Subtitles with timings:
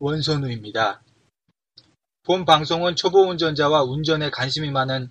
[0.00, 1.02] 원선우입니다.
[2.24, 5.10] 본 방송은 초보 운전자와 운전에 관심이 많은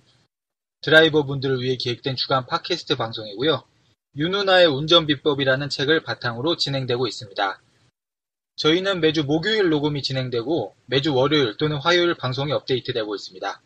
[0.80, 3.64] 드라이버 분들을 위해 기획된 주간 팟캐스트 방송이고요.
[4.16, 7.60] 윤누나의 운전 비법이라는 책을 바탕으로 진행되고 있습니다.
[8.56, 13.60] 저희는 매주 목요일 녹음이 진행되고 매주 월요일 또는 화요일 방송이 업데이트되고 있습니다.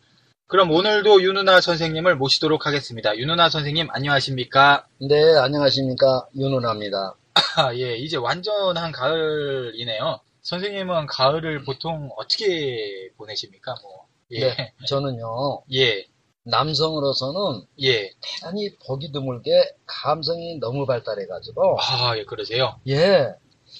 [0.47, 3.15] 그럼 오늘도 윤누나 선생님을 모시도록 하겠습니다.
[3.15, 4.85] 윤누나 선생님 안녕하십니까?
[4.99, 6.27] 네, 안녕하십니까.
[6.35, 7.15] 윤은아입니다.
[7.57, 10.19] 아, 예, 이제 완전한 가을이네요.
[10.43, 13.75] 선생님은 가을을 보통 어떻게 보내십니까?
[13.81, 16.05] 뭐, 예, 네, 저는요, 예,
[16.43, 18.11] 남성으로서는 예.
[18.21, 19.51] 대단히 보기 드물게
[19.85, 22.79] 감성이 너무 발달해가지고, 아, 예, 그러세요?
[22.87, 23.33] 예,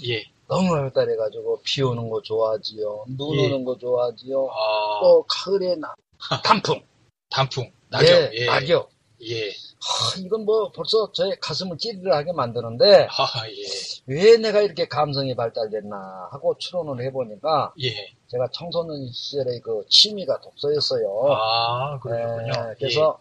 [0.08, 0.23] 예.
[0.47, 3.05] 너무 발달해가지고, 비 오는 거 좋아하지요.
[3.09, 3.45] 눈 예.
[3.48, 4.48] 오는 거 좋아하지요.
[4.50, 5.94] 아, 또, 가을에 나-
[6.44, 6.81] 단풍.
[7.30, 8.89] 단풍, 낙엽, 예, 예, 낙엽.
[9.23, 9.52] 예,
[9.86, 13.64] 하, 이건 뭐 벌써 저의 가슴을 찌르르하게 만드는데, 아, 예,
[14.08, 17.94] 왜 내가 이렇게 감성이 발달됐나 하고 추론을 해보니까, 예.
[18.28, 21.28] 제가 청소년 시절에 그 취미가 독서였어요.
[21.31, 22.52] 아, 그렇군요.
[22.54, 23.20] 네, 그래서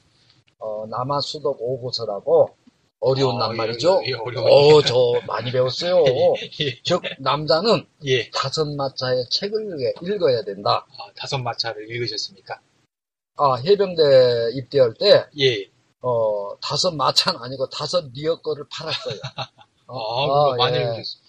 [0.58, 2.56] 어, 남아수덕 오고서라고
[3.00, 4.00] 어려운 아, 낱 말이죠.
[4.04, 4.52] 예, 예, 어려워요.
[4.76, 4.94] 어, 저
[5.26, 6.04] 많이 배웠어요.
[6.60, 8.30] 예, 즉 남자는 예.
[8.30, 10.86] 다섯 마차의 책을 읽- 읽어 야 된다.
[10.88, 12.60] 아, 다섯 마차를 읽으셨습니까?
[13.38, 15.71] 아 해병대 입대할 때 예.
[16.02, 19.20] 어, 다섯 마차는 아니고 다섯 리어 거를 팔았어요.
[19.36, 19.48] 아,
[19.86, 20.82] 어, 그거 아, 많이 예.
[20.82, 21.22] 읽으셨어요.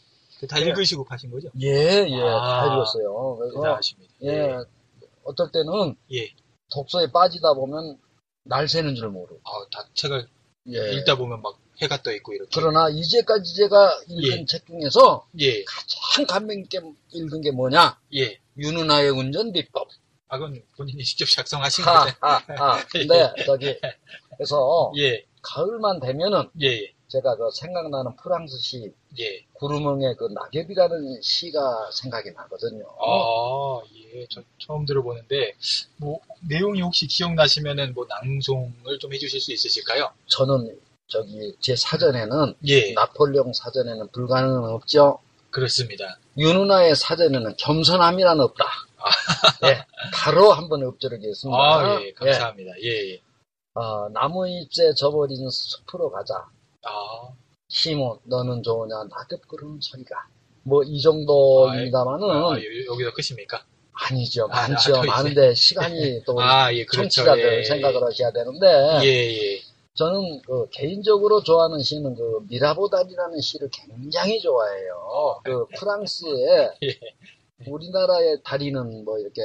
[0.49, 0.65] 다 예.
[0.65, 1.49] 읽으시고 파신 거죠?
[1.61, 3.37] 예, 예, 아, 다 읽었어요.
[3.37, 4.13] 그래서 대단하십니다.
[4.23, 4.57] 예,
[5.23, 6.29] 어떨 때는 예.
[6.71, 7.97] 독서에 빠지다 보면
[8.43, 9.39] 날 새는 줄 모르고.
[9.43, 10.27] 아, 다 책을
[10.73, 10.93] 예.
[10.93, 12.49] 읽다 보면 막 해가 떠 있고 이렇게.
[12.53, 14.45] 그러나 이제까지 제가 읽은 예.
[14.45, 16.81] 책 중에서 예, 가장 감명 있게
[17.11, 17.99] 읽은 게 뭐냐?
[18.15, 18.39] 예.
[18.57, 19.87] 윤은아의 운전 비법.
[20.33, 22.17] 아, 그건 본인이 직접 작성하신 하, 거죠?
[22.19, 22.87] 하, 하.
[22.87, 23.79] 근데, 저기,
[24.35, 29.45] 그래서, 예, 가을만 되면은, 예, 제가 그 생각나는 프랑스 시, 예.
[29.53, 32.83] 구르멍의 그 낙엽이라는 시가 생각이 나거든요.
[32.99, 34.25] 아, 예.
[34.31, 35.53] 저 처음 들어보는데,
[35.97, 36.19] 뭐,
[36.49, 40.09] 내용이 혹시 기억나시면은 뭐, 낭송을 좀 해주실 수 있으실까요?
[40.25, 45.19] 저는, 저기, 제 사전에는, 예, 나폴레옹 사전에는 불가능은 없죠.
[45.53, 46.17] 그렇습니다.
[46.37, 48.65] 윤은아의 사전에는 겸손함이란 없다.
[49.65, 51.57] 예, 바로 한번 엎드리겠습니다.
[51.57, 52.71] 아, 예, 감사합니다.
[52.81, 53.21] 예, 예.
[53.75, 56.33] 어, 나무잎새 저버린 숲으로 가자.
[56.83, 56.89] 아,
[57.69, 60.15] 시모, 너는 좋으냐, 낙엽 그르는 소리가.
[60.63, 63.63] 뭐, 이 정도입니다만은, 아, 여- 여기서 끝입니까?
[63.93, 64.45] 아니죠.
[64.45, 64.93] 아, 많죠.
[64.93, 65.07] 또 이제.
[65.07, 67.09] 많은데, 시간이 또, 아, 예, 그렇죠.
[67.09, 69.07] 청취자들 예, 생각을 하셔야 되는데, 예,
[69.55, 69.61] 예.
[69.95, 75.39] 저는 그 개인적으로 좋아하는 시는 그 미라보달이라는 시를 굉장히 좋아해요.
[75.43, 76.99] 그 프랑스에 예.
[77.67, 79.41] 우리나라의 다리는 뭐 이렇게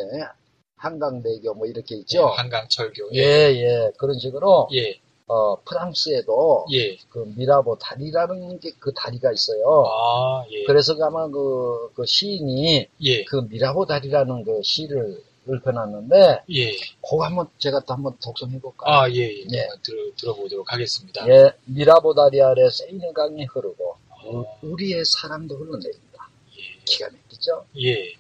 [0.77, 2.27] 한강대교 뭐 이렇게 있죠.
[2.27, 3.11] 한강철교.
[3.15, 3.93] 예, 예.
[3.99, 6.97] 그런 식으로, 예, 어, 프랑스에도 예.
[7.11, 9.85] 그 미라보 다리라는 게 그 다리가 있어요.
[9.87, 10.65] 아, 예.
[10.65, 16.73] 그래서 아마 그, 그 시인이 예, 그 미라보 다리라는 그 시를 읊어놨는데, 예.
[17.03, 18.95] 그거 한번 제가 또 한번 독송해볼까요?
[18.95, 19.45] 아, 예, 예.
[19.53, 19.69] 예.
[19.83, 21.27] 들어, 들어보도록 하겠습니다.
[21.29, 26.29] 예, 미라보 다리 아래 세이는 강이 흐르고, 우- 어, 우리의 사랑도 흘러내린다.
[26.59, 26.63] 예.
[26.85, 27.65] 기가 막히죠?
[27.83, 28.13] 예.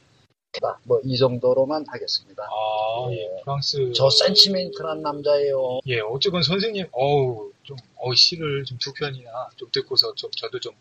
[0.84, 2.42] 뭐, 이 정도로만 하겠습니다.
[2.44, 3.28] 아, 예.
[3.44, 3.92] 프랑스.
[3.94, 5.80] 저 센치멘트한 남자예요.
[5.86, 10.72] 예, 어쨌건 선생님, 어우, 좀, 어, 시를 좀 두 편이나 좀 듣고서 좀, 저도 좀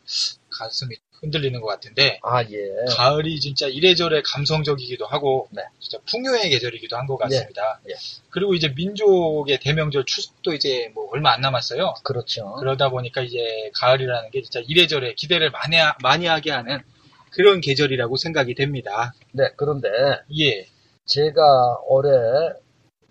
[0.50, 2.56] 가슴이 흔들리는 것 같은데, 아, 예.
[2.96, 5.64] 가을이 진짜 이래저래 감성적이기도 하고, 네.
[5.80, 7.80] 진짜 풍요의 계절이기도 한 것 같습니다.
[7.88, 7.96] 예, 예.
[8.30, 11.96] 그리고 이제 민족의 대명절 추석도 이제 뭐 얼마 안 남았어요.
[12.04, 12.54] 그렇죠.
[12.60, 16.82] 그러다 보니까 이제 가을이라는 게 진짜 이래저래 기대를 많이, 하- 많이 하게 하는
[17.38, 19.14] 그런 계절이라고 생각이 됩니다.
[19.32, 19.90] 네, 그런데
[20.40, 20.66] 예,
[21.06, 22.10] 제가 올해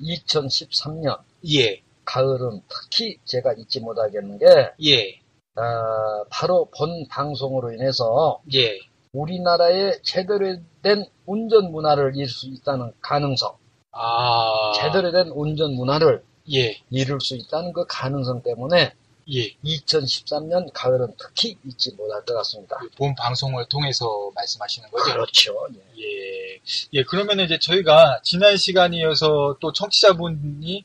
[0.01, 1.21] 2013년
[1.55, 4.47] 예, 가을은 특히 제가 잊지 못하겠는 게,
[4.85, 5.21] 예,
[5.55, 8.81] 아, 바로 본 방송으로 인해서 예,
[9.13, 13.57] 우리나라의 제대로 된 운전 문화를 이룰 수 있다는 가능성,
[13.93, 18.93] 아, 제대로 된 운전 문화를 예, 이룰 수 있다는 그 가능성 때문에
[19.33, 19.55] 예.
[19.65, 22.79] 2013년 가을은 특히 잊지 못할 것 같습니다.
[22.97, 25.13] 본 방송을 통해서 말씀하시는 거죠?
[25.13, 25.55] 그렇죠.
[25.99, 26.03] 예.
[26.03, 26.61] 예.
[26.93, 30.85] 예, 그러면 이제 저희가 지난 시간이어서 또 청취자분이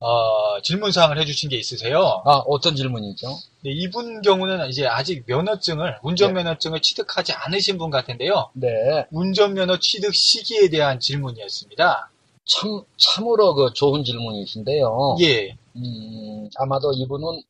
[0.00, 2.22] 어, 질문사항을 해주신 게 있으세요.
[2.26, 3.26] 아, 어떤 질문이죠?
[3.62, 8.50] 네, 이분 경우는 이제 아직 면허증을, 운전면허증을 취득하지 않으신 분 같은데요.
[8.52, 8.68] 네.
[9.10, 12.10] 운전면허 취득 시기에 대한 질문이었습니다.
[12.44, 15.16] 참, 참으로 그 좋은 질문이신데요.
[15.22, 17.42] 예, 음, 아마도 이분은,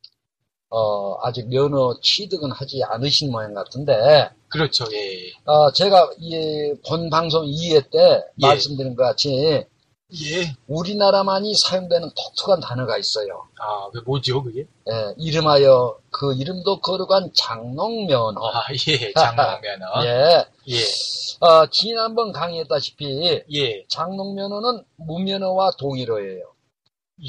[0.77, 5.31] 어, 아직 면허 취득은 하지 않으신 모양 같은데, 그렇죠, 예.
[5.45, 7.99] 어, 제가 이본 방송 2회 때
[8.43, 8.47] 예.
[8.47, 10.55] 말씀드린 것 같이 예.
[10.67, 13.47] 우리나라만이 사용되는 독특한 단어가 있어요.
[13.61, 14.67] 아, 그 뭐죠, 그게?
[14.91, 18.41] 예, 이름하여 그 이름도 거룩한 장롱면허.
[18.45, 19.87] 아, 예, 장롱면허.
[20.07, 20.45] 예.
[20.71, 20.81] 예,
[21.41, 26.54] 어, 지난번 강의했다시피 예, 장롱면허는 무면허와 동일어예요.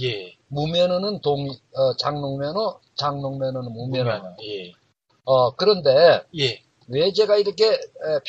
[0.01, 0.35] 예.
[0.47, 4.35] 무면허는 동, 어, 장롱면허, 장롱면허는 무면허.
[4.43, 4.71] 예,
[5.25, 7.79] 어, 그런데 예, 왜 제가 이렇게 에,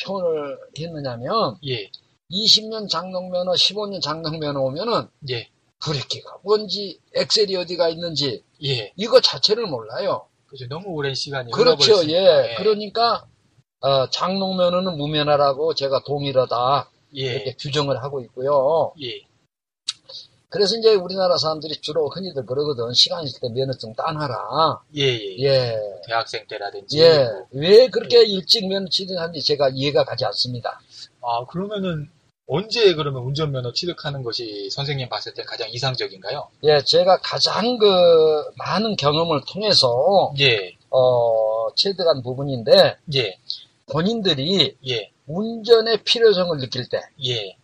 [0.03, 1.89] 표현을 했느냐면 예,
[2.31, 5.47] 20년 장롱면허, 15년 장롱면허 오면은 예,
[5.79, 8.91] 브레이크가 뭔지 엑셀이 어디가 있는지 예.
[8.95, 10.27] 이거 자체를 몰라요.
[10.47, 10.67] 그죠.
[10.67, 11.93] 너무 오랜 시간이 그렇죠.
[11.93, 12.51] 흘러버렸으니까.
[12.51, 12.55] 예.
[12.55, 13.27] 그러니까
[13.81, 18.93] 어, 장롱면허는 무면허라고 제가 동일하다 이렇게 예, 규정을 하고 있고요.
[19.01, 19.21] 예,
[20.49, 22.93] 그래서 이제 우리나라 사람들이 주로 흔히들 그러거든.
[22.93, 24.79] 시간 있을 때 면허증 따놔라.
[24.95, 25.43] 예, 예.
[25.43, 25.75] 예.
[26.07, 26.99] 대학생 때라든지.
[26.99, 27.25] 예.
[27.25, 27.47] 뭐.
[27.51, 30.79] 왜 그렇게 일찍 면허 취득하는지 제가 이해가 가지 않습니다.
[31.21, 32.09] 아, 그러면은
[32.47, 36.47] 언제 그러면 운전면허 취득하는 것이 선생님 봤을 때 가장 이상적인가요?
[36.63, 43.37] 예, 제가 가장 그 많은 경험을 통해서 예, 어, 체득한 부분인데 예,
[43.91, 47.57] 본인들이 예, 운전의 필요성을 느낄 때 예,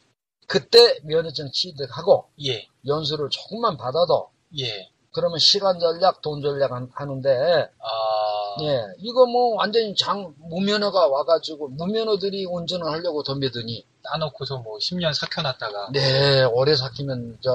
[0.47, 4.89] 그때 면허증 취득하고 예, 연수를 조금만 받아도 예.
[5.11, 11.69] 그러면 시간 전략, 돈 전략 한- 하는데 아, 예, 이거 뭐 완전히 장 무면허가 와가지고
[11.69, 15.89] 무면허들이 운전을 하려고 덤벼드니 따놓고서 뭐 10년 삭혀놨다가.
[15.93, 17.51] 네 오래 삭히면 저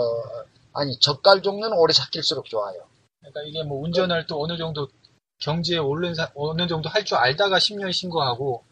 [0.73, 2.81] 아니 젓갈 종류는 오래 삭힐수록 좋아요.
[3.21, 4.89] 그러니까 이게 뭐 운전을 또 어느 정도
[5.41, 8.63] 경지에 오른 사, 어느 정도 할 줄 알다가 10년 신고하고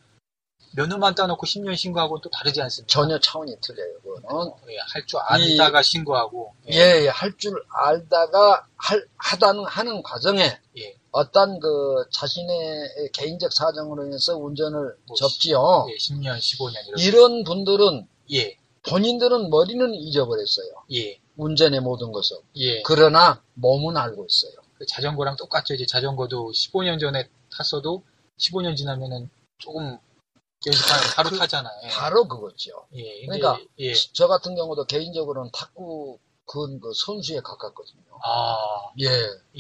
[0.77, 2.87] 면허만 따놓고 10년 신고하고 또 다르지 않습니까?
[2.93, 3.99] 전혀 차원이 틀려요.
[4.03, 6.55] 그거는 예, 할줄 알다가 신고하고.
[6.71, 14.97] 예, 할줄 알다가 할 하다는 하는 과정에 예, 어떤 그 자신의 개인적 사정으로 인해서 운전을
[15.07, 15.87] 뭐 접지요.
[15.91, 17.03] 예, 10년, 15년 이렇게.
[17.03, 20.85] 이런 분들은 예, 본인들은 머리는 잊어버렸어요.
[20.93, 22.37] 예, 운전의 모든 것을.
[22.57, 22.83] 예.
[22.83, 24.53] 그러나 몸은 알고 있어요.
[24.79, 25.73] 그 자전거랑 똑같죠.
[25.73, 28.03] 이제 자전거도 15년 전에 탔어도
[28.39, 29.99] 15년 지나면은 조금
[30.67, 31.81] 연습하면 바로 타잖아요.
[31.85, 31.89] 예.
[31.89, 32.87] 바로 그거죠.
[32.95, 33.95] 예, 그러니까 예.
[34.13, 38.03] 저 같은 경우도 개인적으로는 탁구 그, 그 선수에 가깝거든요.
[38.23, 38.57] 아,
[39.01, 39.07] 예.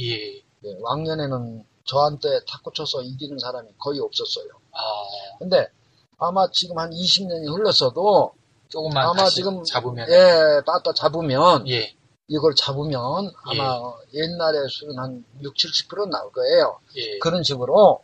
[0.00, 0.36] 예.
[0.64, 4.48] 예, 왕년에는 저한테 탁구 쳐서 이기는 사람이 거의 없었어요.
[4.72, 5.68] 아, 근데
[6.18, 8.32] 아마 지금 한 20년이 흘렀어도
[8.68, 11.94] 조금만 아마 지금 잡으면 예, 따따 잡으면 예,
[12.28, 13.80] 이걸 잡으면 아마
[14.12, 16.80] 옛날에 수는 한 6, 70% 나올 거예요.
[16.96, 17.18] 예.
[17.18, 18.02] 그런 식으로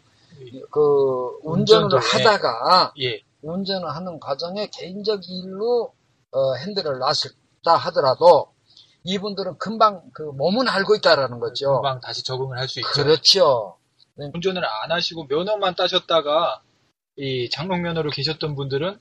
[0.71, 2.01] 그 운전을 운전도, 예.
[2.01, 5.93] 하다가 예, 운전을 하는 과정에 개인적 일로
[6.33, 8.53] 어, 핸들을 놨다 하더라도
[9.05, 11.75] 이분들은 금방 그 몸은 알고 있다라는 거죠.
[11.75, 12.89] 금방 다시 적응을 할 수 있죠.
[12.93, 13.77] 그렇죠.
[14.17, 16.63] 운전을 안 하시고 면허만 따셨다가
[17.17, 18.99] 이 장롱 면허로 계셨던 분들은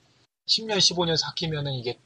[0.47, 1.99] 10년, 15년 삭히면은 이게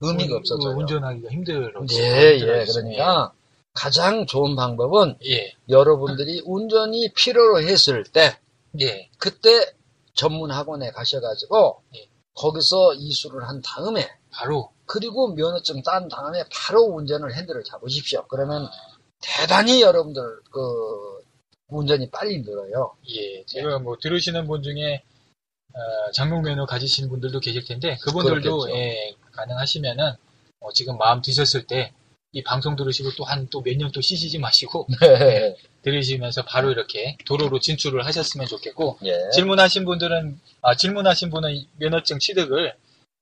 [0.00, 0.76] 의미가 운- 없어져요.
[0.76, 1.84] 운전하기가 힘들어.
[1.92, 2.64] 예, 예.
[2.64, 3.32] 그러니까
[3.78, 8.36] 가장 좋은 방법은 예, 여러분들이 운전이 필요로 했을 때
[8.80, 9.72] 예, 그때
[10.14, 12.08] 전문 학원에 가셔가지고 예.
[12.34, 18.26] 거기서 이수를 한 다음에 바로 그리고 면허증 딴 다음에 바로 운전을 핸들을 잡으십시오.
[18.26, 18.68] 그러면
[19.20, 21.22] 대단히 여러분들 그
[21.68, 22.96] 운전이 빨리 늘어요.
[23.10, 25.04] 예, 제가 뭐 들으시는 분 중에
[25.72, 28.70] 어, 장롱 면허 가지신 분들도 계실 텐데 그분들도.
[28.70, 30.14] 예, 가능하시면은
[30.60, 31.92] 어, 지금 마음 드셨을 때
[32.32, 35.56] 이 방송 들으시고 또 한 또 몇 년 또 쉬시지 마시고 네.
[35.82, 39.30] 들으시면서 바로 이렇게 도로로 진출을 하셨으면 좋겠고 예.
[39.34, 42.74] 질문하신 분들은 아, 질문하신 분은 이 면허증 취득을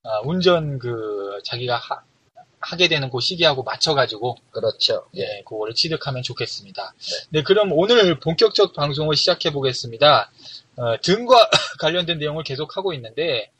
[0.02, 5.06] 아, 운전 그 자기가 하, 게 되는 그 시기하고 맞춰가지고 그렇죠.
[5.14, 6.94] 예, 그거를 취득하면 좋겠습니다.
[7.30, 10.32] 네, 그럼 오늘 본격적 방송을 시작해 보겠습니다.
[10.76, 11.48] 어, 등과
[11.80, 13.52] 관련된 내용을 계속 하고 있는데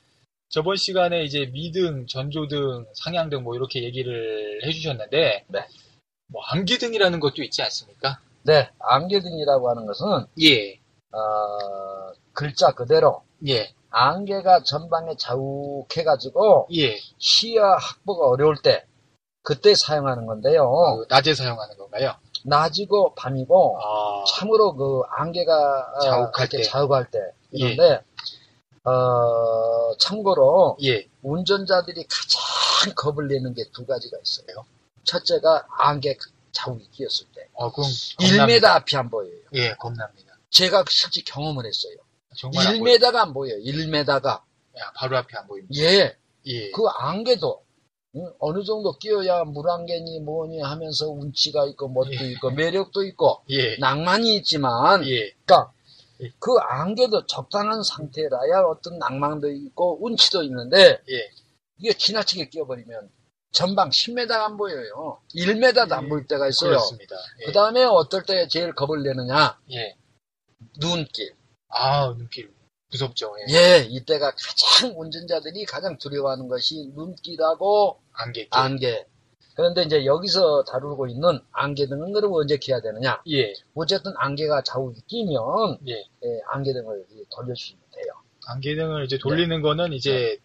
[0.49, 5.67] 저번 시간에 이제 미등, 전조등, 상향등 뭐 이렇게 얘기를 해주셨는데 네.
[6.29, 8.21] 뭐 암기등이라는 것도 있지 않습니까?
[8.43, 8.71] 네.
[8.79, 10.75] 안개등이라고 하는 것은 예,
[11.13, 16.97] 어, 글자 그대로 예, 안개가 전방에 자욱해가지고 예.
[17.19, 18.85] 시야 확보가 어려울 때
[19.43, 20.69] 그때 사용하는 건데요.
[20.99, 22.15] 그 낮에 사용하는 건가요?
[22.45, 26.63] 낮이고 밤이고 아, 참으로 그 안개가 어, 자욱할 이렇게 때.
[26.63, 27.19] 자욱할 때
[27.51, 28.01] 이런데
[28.91, 31.07] 어 참고로 예.
[31.23, 34.65] 운전자들이 가장 겁을 내는 게 두 가지가 있어요.
[35.05, 36.17] 첫째가 안개
[36.53, 38.75] 자욱이 끼었을 때 어, 그럼 1m 겁납니다.
[38.77, 39.33] 앞이 안 보여요.
[39.55, 40.39] 예, 겁납니다.
[40.51, 41.95] 제가 실제 경험을 했어요.
[42.37, 42.97] 정말 안 보여요.
[42.99, 43.59] 1m가 안 보여요.
[43.63, 45.75] 1m가 야, 바로 앞에 안 보입니다.
[45.83, 46.17] 예.
[46.47, 46.71] 예.
[46.71, 47.63] 그 안개도
[48.17, 48.33] 응?
[48.39, 52.31] 어느 정도 끼어야 물안개니 뭐니 하면서 운치가 있고 멋도 예.
[52.33, 53.77] 있고 매력도 있고 예.
[53.79, 55.33] 낭만이 있지만 예.
[55.45, 55.76] 그러니까 예.
[56.39, 61.31] 그 안개도 적당한 상태라야 어떤 낭만도 있고 운치도 있는데 예.
[61.79, 63.11] 이게 지나치게 끼어버리면
[63.53, 65.21] 전방 10m가 안 보여요.
[65.35, 66.09] 1m도 안 예.
[66.09, 66.71] 보일 때가 있어요.
[66.71, 67.17] 그렇습니다.
[67.41, 67.47] 예.
[67.47, 69.59] 그 다음에 어떨 때 제일 겁을 내느냐?
[69.73, 69.97] 예.
[70.81, 71.35] 눈길.
[71.69, 72.55] 아, 눈길.
[72.91, 73.35] 무섭죠.
[73.49, 73.55] 예.
[73.55, 78.49] 예, 이때가 가장 운전자들이 가장 두려워하는 것이 눈길하고 안개.
[78.51, 79.07] 안개.
[79.57, 83.23] 그런데 이제 여기서 다루고 있는 안개 등은 그럼 언제 켜야 되느냐?
[83.31, 83.55] 예.
[83.75, 85.93] 어쨌든 안개가 좌우에 끼면 예.
[85.95, 88.13] 예, 안개 등을 이제 돌려주시면 돼요.
[88.49, 90.39] 안개 등을 이제 돌리는 거는 이제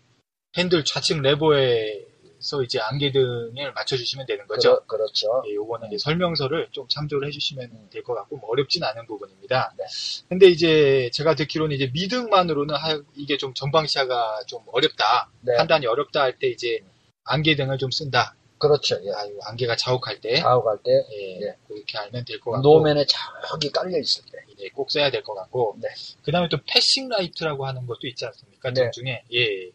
[0.58, 4.82] 핸들 좌측 레버에서 이제 안개 등을 맞춰주시면 되는 거죠.
[4.88, 9.06] 그렇, 죠 예, 요거는 이제 설명서를 좀 참조를 해주시면 될 것 같고, 뭐 어렵진 않은
[9.08, 9.74] 부분입니다.
[9.78, 9.84] 네.
[10.30, 15.56] 근데 이제 제가 듣기로는 이제 미등만으로는 하- 이게 좀 전방 시야가 좀 어렵다, 네.
[15.58, 16.80] 판단이 어렵다 할 때 이제
[17.26, 18.36] 안개 등을 좀 쓴다.
[18.62, 19.00] 그렇죠.
[19.04, 19.12] 예.
[19.12, 21.56] 아유, 안개가 자욱할 때, 자욱할 때 예, 예.
[21.68, 23.06] 그렇게 알면 될 것 같고, 노면에
[23.50, 24.38] 저기 깔려 있을 때.
[24.60, 25.90] 예, 꼭 써야 될 것 같고, 네.
[26.24, 28.70] 그 다음에 또 passing light라고 하는 것도 있지 않습니까?
[28.70, 28.84] 네.
[28.84, 29.72] 등 중에, 예.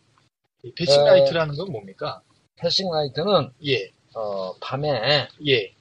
[0.63, 2.23] 이 passing 어, light라는 건 뭡니까?
[2.57, 5.75] passing light는 예, 어, 밤에 예,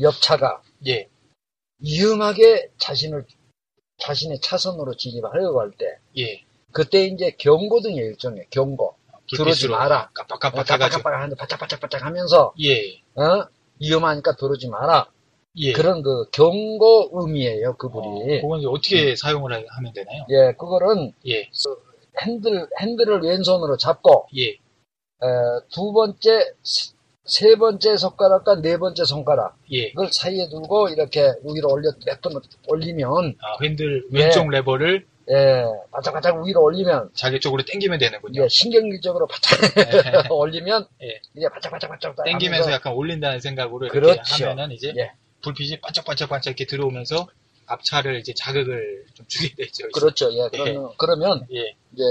[0.00, 1.08] 옆차가 예,
[1.80, 3.24] 위험하게 자신을
[3.98, 5.86] 자신의 차선으로 진입하려고 할 때
[6.18, 6.42] 예.
[6.72, 8.96] 그때 이제 경고등이에요 일종의 경고
[9.30, 10.10] 들어오지 마라.
[10.14, 13.46] 깜빡깜빡 해가지고, 깜빡깜빡 하는데 바짝바짝바짝 하면서 예, 어?
[13.80, 15.08] 위험하니까 들어오지 마라
[15.56, 15.72] 예.
[15.72, 20.24] 그런 그 경고 의미예요 그분이 어, 그건 이제 어떻게 사용을 하- 하면 되나요?
[20.30, 21.48] 예 그거는 예,
[22.24, 24.56] 핸들 핸들을 왼손으로 잡고 예, 에,
[25.72, 26.92] 두 번째 세-
[27.26, 29.86] 세 번째 손가락과 네 번째 손가락 예.
[29.88, 32.34] 이걸 사이에 두고 이렇게 위로 올려 몇 번
[32.68, 34.24] 올리면 아, 핸들 네.
[34.24, 38.42] 왼쪽 레버를 예 바짝바짝 위로 올리면 자기 쪽으로 당기면 되는군요.
[38.42, 39.58] 예, 신경질적으로 바짝
[40.30, 41.20] 올리면 예.
[41.34, 44.44] 이게 바짝바짝바짝 당기면서 약간 올린다는 생각으로 이렇게 그렇죠.
[44.44, 45.12] 하면은 이제 예.
[45.40, 47.26] 불빛이 반짝반짝반짝 이렇게 들어오면서
[47.66, 49.86] 앞차를 이제 자극을 좀 주게 되죠.
[49.86, 49.88] 이제.
[49.94, 50.32] 그렇죠.
[50.32, 51.74] 예, 그러면, 그러면 예.
[51.92, 52.02] 이제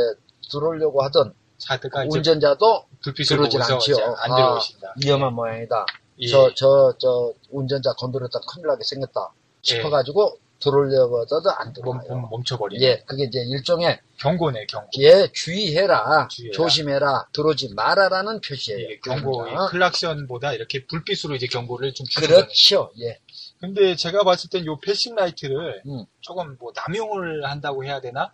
[0.52, 3.96] 들어오려고 하던 차들가 이제 운전자도 불빛을 들어오질 않지요.
[3.96, 4.94] 이제 안 아, 들어오신다.
[5.04, 5.86] 위험한 모양이다.
[6.20, 6.28] 예.
[6.28, 12.22] 저, 저, 저 운전자 건드렸다 큰일 나게 생겼다 싶어가지고 들어오려고 하다도 안 멈, 들어와요.
[12.22, 14.90] 멈, 멈춰버리는 예, 그게 이제 일종의 경고네 경고.
[15.00, 16.56] 예, 주의해라, 주의해라.
[16.56, 18.80] 조심해라, 들어오지 마라라는 표시예요.
[18.80, 19.66] 예, 경고 그러니까.
[19.66, 22.28] 이 클락션보다 이렇게 불빛으로 이제 경고를 좀 주는.
[22.28, 22.92] 그렇죠.
[23.02, 23.20] 예.
[23.64, 26.06] 근데 제가 봤을 땐 요 passing light를 음.
[26.20, 28.34] 조금 뭐 남용을 한다고 해야 되나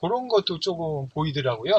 [0.00, 1.74] 그런 것도 조금 보이더라고요.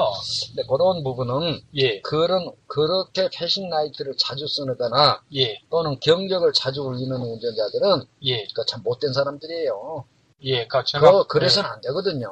[0.46, 7.10] 근데 그런 부분은 예, 그런 그렇게 패싱 라이트를 자주 쓰거나 예, 또는 경적을 자주 울리는
[7.10, 10.04] 운전자들은 예, 그참 못된 사람들이에요.
[10.44, 10.52] 예.
[10.68, 12.28] 그러니까 제가 그, 그래서는 안 되거든요.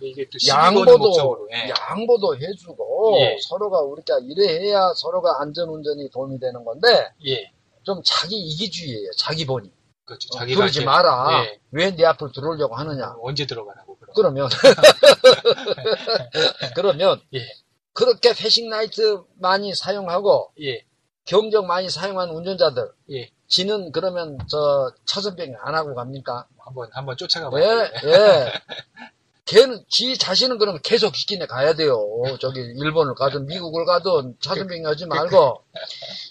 [0.00, 1.68] 네, 이게 또 양보도 목적으로 예.
[1.68, 3.36] 양보도 해주고 예.
[3.42, 9.10] 서로가 우리가 이래 해야 서로가 안전 운전이 도움이 되는 건데 예, 좀 자기 이기주의예요.
[9.18, 9.75] 자기 본이
[10.06, 10.28] 그렇죠.
[10.32, 11.44] 어, 자기가 그러지 이제, 마라.
[11.44, 13.16] 예, 왜내 앞을 들어오려고 하느냐?
[13.20, 14.14] 언제 들어가라고 그럼.
[14.14, 14.48] 그러면
[16.74, 17.40] 그러면 예.
[17.92, 20.84] 그렇게 패싱 라이트 많이 사용하고 예,
[21.24, 23.30] 경적 많이 사용한 운전자들 예.
[23.48, 26.46] 지는 그러면 저 차선병이 안 하고 갑니까?
[26.58, 27.88] 한번 한번 쫓아가 예, 봐요.
[28.04, 28.52] 예.
[29.46, 31.96] 걔는 지 자신은 그러면 계속 기킨에 가야 돼요.
[32.40, 35.62] 저기 일본을 가든 미국을 가든 차선병이 하지 말고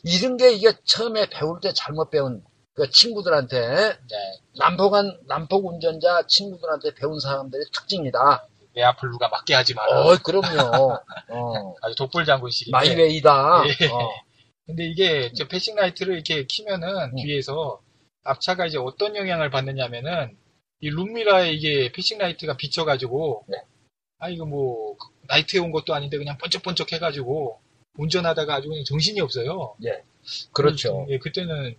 [0.04, 2.44] 이런 게 이게 처음에 배울 때 잘못 배운
[2.76, 4.40] 그 친구들한테 네.
[4.60, 8.48] 남포간 남포 운전자 친구들한테 배운 사람들의 특징이다.
[8.76, 10.02] 내 앞을 누가 막게 하지 마라.
[10.02, 10.94] 어, 그럼요.
[11.32, 12.78] 어, 아주 독불 장군식인데.
[12.78, 13.64] my way다.
[13.82, 13.88] 예.
[13.88, 14.10] 어,
[14.66, 17.16] 근데 이게 저 passing light를 이렇게 키면은 음.
[17.16, 17.80] 뒤에서
[18.24, 20.36] 앞차가 이제 어떤 영향을 받느냐면은
[20.82, 23.58] 이 룸미러에 이게 passing light가 비쳐가지고 네.
[24.20, 27.62] 아 이거 뭐 나이트에 온 것도 아닌데 그냥 번쩍번쩍 해가지고
[27.98, 29.76] 운전하다가 아주 그냥 정신이 없어요.
[30.52, 31.06] 그렇죠.
[31.10, 31.78] 예, 그때는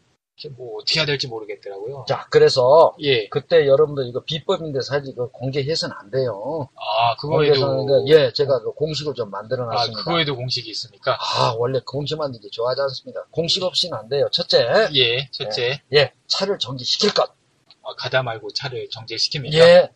[0.56, 2.04] 뭐 어떻게 해야 될지 모르겠더라고요.
[2.06, 6.68] 자, 그래서 예, 그때 여러분들 이거 비법인데 사실 그 공개해서는 안 돼요.
[6.74, 10.02] 아 그거에도 예, 제가 그 공식을 좀 만들어 아 놨습니다.
[10.02, 11.18] 그거에도 공식이 있습니까?
[11.18, 13.24] 아, 원래 공식 만들기 좋아하지 않습니다.
[13.30, 14.28] 공식 없이는 안 돼요.
[14.30, 17.34] 첫째, 예, 첫째 예, 차를 정지시킬 것.
[17.80, 19.54] 어, 가다 말고 차를 정지시킵니까?
[19.54, 19.90] 예,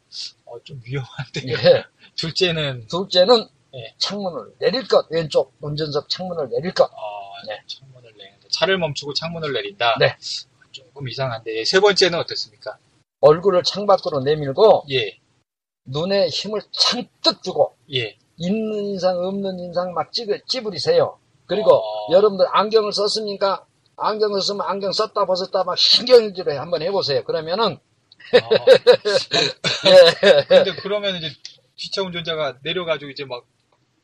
[0.47, 1.49] 어, 좀 위험한데.
[1.49, 1.85] 예.
[2.16, 3.94] 둘째는 둘째는 예.
[3.99, 5.06] 창문을 내릴 것.
[5.11, 6.85] 왼쪽 운전석 창문을 내릴 것.
[6.85, 7.59] 어, 네.
[7.66, 8.00] 창문을 내는데
[8.50, 9.97] 차를 멈추고 창문을 내린다.
[9.99, 10.16] 네.
[10.73, 12.78] 조금 이상한데 예, 세 번째는 어떻습니까?
[13.21, 15.19] 얼굴을 창밖으로 내밀고 예,
[15.85, 21.19] 눈에 힘을 잔뜩 주고 예, 있는 인상 없는 인상 막 찌그, 찌부리세요.
[21.47, 22.12] 그리고 어.
[22.12, 23.66] 여러분들 안경을 썼습니까?
[23.97, 27.23] 안경을 쓰면 안경 썼다 벗었다 막 신경질을 한번 해보세요.
[27.25, 27.78] 그러면은 어,
[29.87, 30.45] 예.
[30.49, 31.30] 근데 그러면 이제
[31.76, 33.45] 뒷차 운전자가 내려가지고 이제 막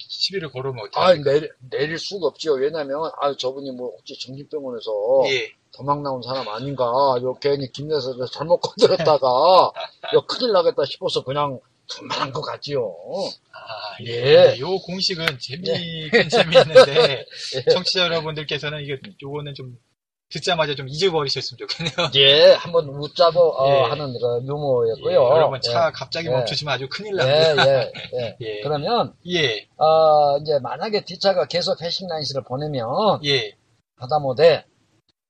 [0.09, 1.23] 시비를 걸으면 아, 어떡해요?
[1.25, 2.55] 내릴, 내릴 수가 없죠.
[2.55, 4.91] 왜냐면, 아, 저분이 뭐, 혹시 정신병원에서
[5.29, 6.85] 예, 도망 나온 사람 아닌가.
[7.23, 9.27] 요 괜히 김내서 잘못 건드렸다가,
[10.15, 12.93] 요 큰일 나겠다 싶어서 그냥 두만한 것 같지요.
[13.53, 14.55] 아, 예.
[14.55, 14.59] 예.
[14.61, 17.25] 요 공식은 재미있긴 재미있는데
[17.57, 17.71] 예.
[17.71, 19.79] 청취자 여러분들께서는 이게 요거는 좀
[20.31, 22.11] 듣자마자 좀 잊어버리셨으면 좋겠네요.
[22.17, 23.81] 예, 한번 웃자고, 어, 예.
[23.91, 25.15] 하는 그 예, 유머였고요.
[25.15, 26.33] 여러분 차 갑자기 예.
[26.33, 27.67] 멈추시면 아주 큰일 예, 납니다.
[27.69, 28.37] 예, 예.
[28.41, 28.61] 예.
[28.63, 32.87] 그러면, 예, 어, 이제 만약에 뒷차가 계속 패싱 라인스를 보내면,
[33.25, 33.57] 예.
[33.99, 34.65] 하다못해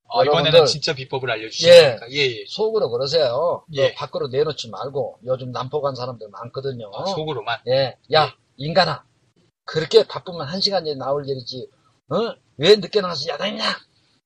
[0.09, 2.11] 아, 이번에는 진짜 비법을 알려주시니까.
[2.13, 2.45] 예, 예.
[2.47, 3.65] 속으로 그러세요.
[3.73, 3.91] 예.
[3.91, 6.91] 그 밖으로 내놓지 말고, 요즘 간 사람들 많거든요.
[6.95, 7.59] 아, 속으로만.
[7.69, 9.05] 예, 야, 인간아.
[9.65, 11.69] 그렇게 바쁘면 한 시간 전에 나올 일이지.
[12.09, 12.35] 어?
[12.57, 13.65] 왜 늦게 나와서 야단이냐?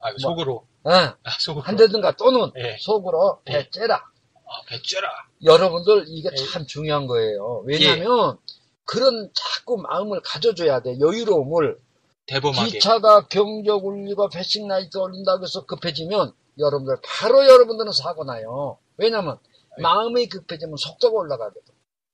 [0.01, 0.67] 아, 속으로.
[0.85, 0.91] 어?
[0.93, 1.63] 아, 속으로.
[1.63, 2.77] 한대든가 또는 예.
[2.81, 3.53] 속으로 예.
[3.53, 3.97] 배 째라.
[3.97, 5.09] 아, 배째라.
[5.45, 6.37] 여러분들 이게 예.
[6.37, 7.63] 참 중요한 거예요.
[7.67, 8.39] 왜냐면
[8.85, 10.99] 그런 자꾸 마음을 가져줘야 돼.
[10.99, 11.79] 여유로움을.
[12.27, 12.71] 대범하게.
[12.71, 18.79] 기차가 경적 울리고 패싱 라이트 올린다고 해서 급해지면 여러분들 바로 여러분들은 사고 나요.
[18.97, 19.39] 왜냐면
[19.79, 19.83] 예.
[19.83, 21.61] 마음이 급해지면 속도가 올라가거든.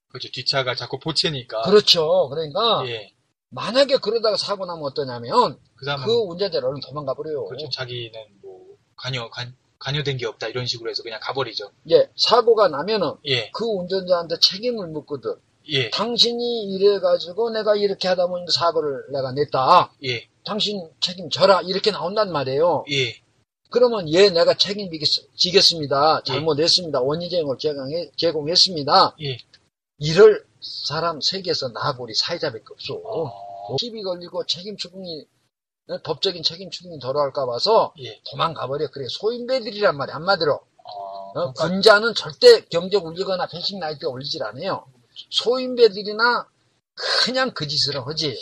[0.09, 0.29] 그렇죠.
[0.31, 1.61] 뒷차가 자꾸 보채니까.
[1.61, 2.29] 그렇죠.
[2.29, 3.11] 그러니까 예.
[3.49, 7.45] 만약에 그러다가 사고 나면 어떠냐면 그 그 운전자를 얼른 도망가 버려요.
[7.45, 7.69] 그렇죠.
[7.69, 8.11] 자기는
[8.41, 11.69] 뭐 관여 관, 관여된 게 없다 이런 식으로 해서 그냥 가버리죠.
[11.91, 15.35] 예, 사고가 나면은 예, 그 운전자한테 책임을 묻거든.
[15.69, 19.93] 예, 당신이 이래가지고 내가 이렇게 하다 보니까 사고를 내가 냈다.
[20.05, 21.61] 예, 당신 책임 져라.
[21.61, 22.85] 이렇게 나온단 말이에요.
[22.91, 23.13] 예,
[23.69, 26.23] 그러면 예, 내가 책임지겠습니다.
[26.23, 27.01] 잘못했습니다.
[27.01, 29.15] 원인제공을 제공해, 제공했습니다.
[29.21, 29.37] 예.
[29.99, 32.95] 이럴 사람 세계에서 나하고 우리 사회자밖에 없어.
[32.95, 35.25] 어, 시비 걸리고 책임 추궁이
[35.89, 38.21] 어, 법적인 책임 추궁이 돌아올까 봐서 예.
[38.29, 38.89] 도망가 버려.
[38.89, 40.53] 그래 소인배들이란 말이야 한마디로.
[40.53, 44.85] 어, 어, 그러니까 군자는 절대 경적 울리거나 passing light 올리질 않아요.
[45.31, 46.47] 소인배들이나
[46.97, 48.35] 그냥 그 짓을 하지.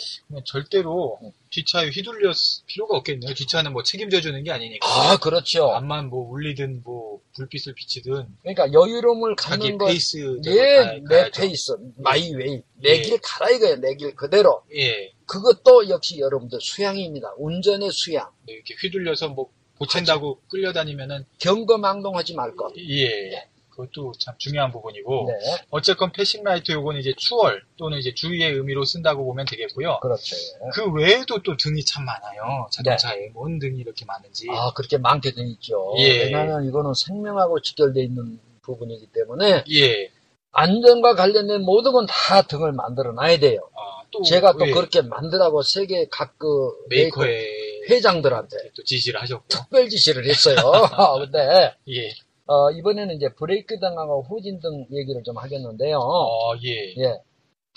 [0.44, 1.18] 절대로
[1.50, 2.32] 뒷차에 휘둘릴
[2.66, 3.34] 필요가 없겠네요.
[3.34, 4.86] 뒷차는 뭐 책임져 주는 게 아니니까.
[4.88, 5.70] 아, 그렇죠.
[5.72, 9.86] 앞만 뭐 울리든 뭐 불빛을 비치든 그러니까 여유로움을 갖는 것.
[9.86, 12.62] 페이스 예, 내 페이스, my way.
[12.82, 13.02] 내 예.
[13.02, 13.76] 길 가라 이거예요.
[13.76, 14.62] 내 길 그대로.
[14.74, 17.34] 예, 그것도 역시 여러분들 수양입니다.
[17.36, 18.30] 운전의 수양.
[18.46, 22.72] 네, 이렇게 휘둘려서 뭐 보챈다고 끌려다니면은 경거망동하지 말 것.
[22.78, 28.52] 예, 그것도 참 중요한 부분이고 네, 어쨌건 passing light 요거는 이제 추월 또는 이제 주의의
[28.52, 30.00] 의미로 쓴다고 보면 되겠고요.
[30.00, 30.34] 그렇죠.
[30.72, 32.66] 그 외에도 또 등이 참 많아요.
[32.72, 34.46] 자동차에 뭔 등이 이렇게 많은지.
[34.50, 35.94] 아, 그렇게 많게 돼 있죠.
[35.98, 36.24] 예.
[36.24, 40.10] 왜냐하면 이거는 생명하고 직결되어 있는 부분이기 때문에 예.
[40.52, 43.60] 안전과 관련된 모든 건 다 등을 만들어 놔야 돼요.
[43.74, 47.46] 아, 또 제가 또 예, 그렇게 만들라고 세계 각 그 메이커에
[47.90, 49.44] 회장들한테 또 지시를 하셨고.
[49.48, 50.56] 특별 지시를 했어요.
[51.20, 52.12] 근데 예.
[52.46, 55.98] 어, 이번에는 이제 브레이크 등하고 후진 등 얘기를 좀 하겠는데요.
[55.98, 56.94] 어, 예.
[57.02, 57.20] 예.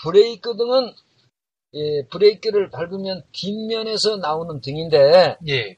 [0.02, 0.92] 브레이크 등은
[1.74, 5.76] 예, 브레이크를 밟으면 뒷면에서 나오는 등인데 예.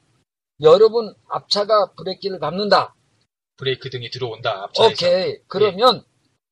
[0.61, 2.95] 여러분 앞차가 브레이크를 밟는다.
[3.57, 4.63] 브레이크 등이 들어온다.
[4.63, 4.91] 앞차에서.
[4.91, 5.37] 오케이.
[5.47, 6.03] 그러면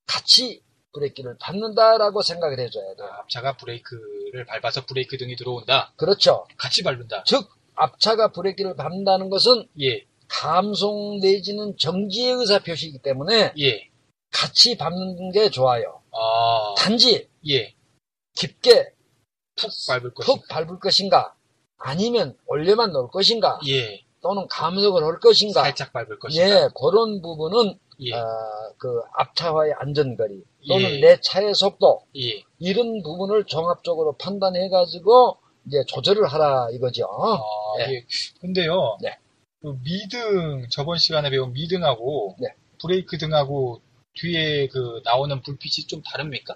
[0.05, 0.61] 같이
[0.93, 3.07] 브레이크를 밟는다라고 생각을 해줘야 돼요.
[3.07, 5.93] 아, 앞차가 브레이크를 밟아서 브레이크 등이 들어온다.
[5.95, 6.45] 그렇죠.
[6.57, 7.23] 같이 밟는다.
[7.25, 10.05] 즉 앞차가 브레이크를 밟는다는 것은 예.
[10.31, 13.89] 감송 내지는 정지의 의사 표시이기 때문에 예.
[14.31, 16.01] 같이 밟는 게 좋아요.
[16.11, 16.73] 아.
[16.77, 17.73] 단지 예.
[18.35, 18.93] 깊게
[19.55, 20.11] 푹 밟을.
[20.21, 21.35] 푹 밟을 것인가
[21.77, 24.01] 아니면 올려만 놓을 것인가 예.
[24.21, 26.47] 또는 감속을 할 것인가 살짝 밟을 것이다.
[26.47, 28.13] 예 그런 부분은 예.
[28.13, 28.25] 아,
[28.77, 30.99] 그 앞차와의 안전거리 또는 예.
[31.01, 32.43] 내 차의 속도 예.
[32.59, 37.05] 이런 부분을 종합적으로 판단해 가지고 이제 조절을 하라 이거죠.
[37.05, 37.95] 아, 예.
[37.95, 38.05] 예.
[38.39, 38.97] 근데요.
[39.01, 39.17] 네.
[39.61, 42.47] 그 미등 저번 시간에 배운 미등하고 네.
[42.81, 43.81] 브레이크 등하고
[44.15, 46.55] 뒤에 그 나오는 불빛이 좀 다릅니까?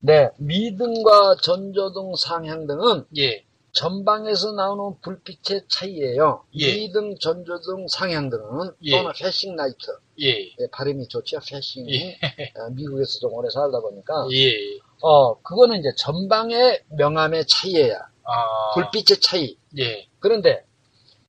[0.00, 3.44] 네, 미등과 전조등, 상향등은 예.
[3.72, 6.44] 전방에서 나오는 불빛의 차이예요.
[6.56, 6.74] 예.
[6.74, 8.90] 미등, 전조등, 상향등은 예.
[8.98, 9.76] 또는 passing light.
[10.20, 10.50] 예.
[10.60, 11.88] 예, 발음이 좋죠, passing.
[11.90, 12.18] 예.
[12.56, 14.26] 어, 미국에서 좀 오래 살다 보니까.
[14.32, 14.52] 예.
[15.00, 17.94] 어, 그거는 이제 전방의 명암의 차이예요.
[18.24, 18.74] 아.
[18.74, 19.56] 불빛의 차이.
[19.78, 20.06] 예.
[20.18, 20.64] 그런데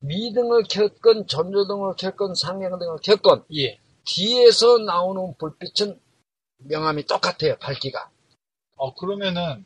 [0.04, 3.80] 미등을 켰건 전조등을 켰건 상향등을 켰건 예.
[4.06, 5.98] 뒤에서 나오는 불빛은
[6.66, 8.10] 명암이 똑같아요, 밝기가.
[8.76, 9.66] 어, 그러면은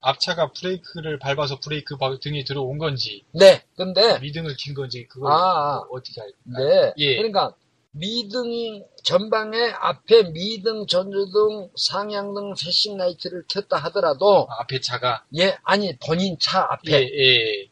[0.00, 5.36] 앞차가 브레이크를 밟아서 브레이크 바- 등이 들어온 건지 네, 근데 미등을 킨 건지 그걸 아,
[5.36, 5.84] 아.
[5.90, 6.32] 어떻게 알?
[6.44, 6.92] 네.
[6.98, 7.16] 예.
[7.16, 7.54] 그러니까
[7.92, 15.96] 미등 전방에 앞에 미등, 전조등, 상향등, passing light를 켰다 하더라도 아, 앞에 차가 예 아니
[16.06, 17.68] 본인 차 앞에 예, 예,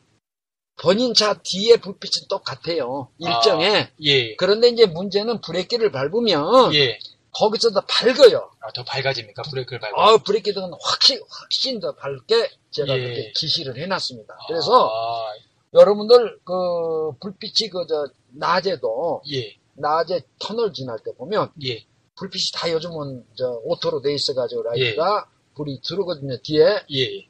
[0.76, 6.98] 본인 차 뒤에 불빛은 똑같아요 일정에 예, 그런데 이제 문제는 브레이크를 밟으면 예.
[7.37, 8.48] 거기서 더 밝아요.
[8.60, 9.42] 아, 더 밝아집니까?
[9.50, 10.00] 브레이크를 밟으면?
[10.00, 13.02] 아 브레이크 등은 확실히 훨씬 더 밝게 제가 예.
[13.02, 14.37] 그렇게 기시를 해놨습니다.
[14.48, 15.32] 그래서 아,
[15.74, 18.06] 여러분들 그 불빛이 그 저
[18.37, 21.84] 낮에도 예, 낮에 터널 지날 때 보면 예,
[22.16, 27.26] 불빛이 다 요즘은 저 auto로 돼 있어가지고 라이트가 불이 들어오거든요 뒤에 예.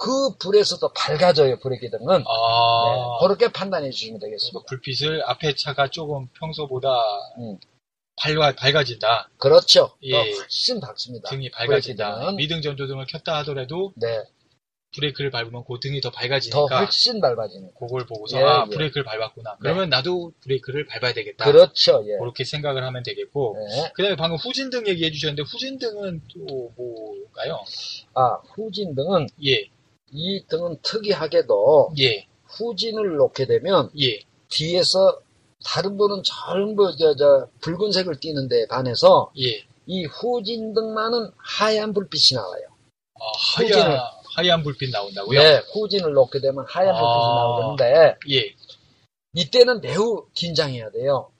[0.00, 4.60] 그 불에서도 밝아져요 브레이크 등은 네, 아, 그렇게 판단해 주시면 되겠습니다.
[4.60, 6.88] 그 불빛을 앞에 차가 조금 평소보다
[7.38, 7.58] 음.
[8.16, 9.28] 밝아, 밝아진다.
[9.36, 9.96] 그렇죠.
[10.02, 10.12] 예.
[10.12, 11.28] 더 훨씬 밝습니다.
[11.28, 12.32] 등이 밝아진다.
[12.32, 14.24] 미등 전조등을 켰다 하더라도 네,
[14.94, 17.70] 브레이크를 밟으면 그 등이 더더 밝아지니까 훨씬 밝아지는.
[17.78, 18.74] 그걸 보고서 예, 아 예.
[18.74, 19.56] 브레이크를 밟았구나.
[19.60, 21.44] 그러면 나도 브레이크를 밟아야 되겠다.
[21.44, 22.02] 그렇죠.
[22.06, 22.16] 예.
[22.18, 23.90] 그렇게 생각을 하면 되겠고 네.
[23.94, 27.62] 그다음에 방금 후진등 얘기해 주셨는데 후진등은 또 뭘까요?
[28.14, 29.68] 아, 후진 등은 예,
[30.12, 34.20] 이 등은 특이하게도 예, 후진을 놓게 되면 예.
[34.48, 35.20] 뒤에서
[35.64, 39.64] 다른 분은 전부 저, 저 붉은색을 띠는데 반해서 예.
[39.86, 42.62] 이 후진 등만은 하얀 불빛이 나와요.
[43.14, 43.24] 아,
[43.56, 44.00] 후진을- 하얀
[44.36, 45.38] 하얀 불빛 나온다고요?
[45.40, 47.34] 네, 후진을 놓게 되면 하얀 불빛이 아.
[47.34, 48.54] 나오는데 예.
[49.34, 51.30] 이때는 매우 긴장해야 돼요.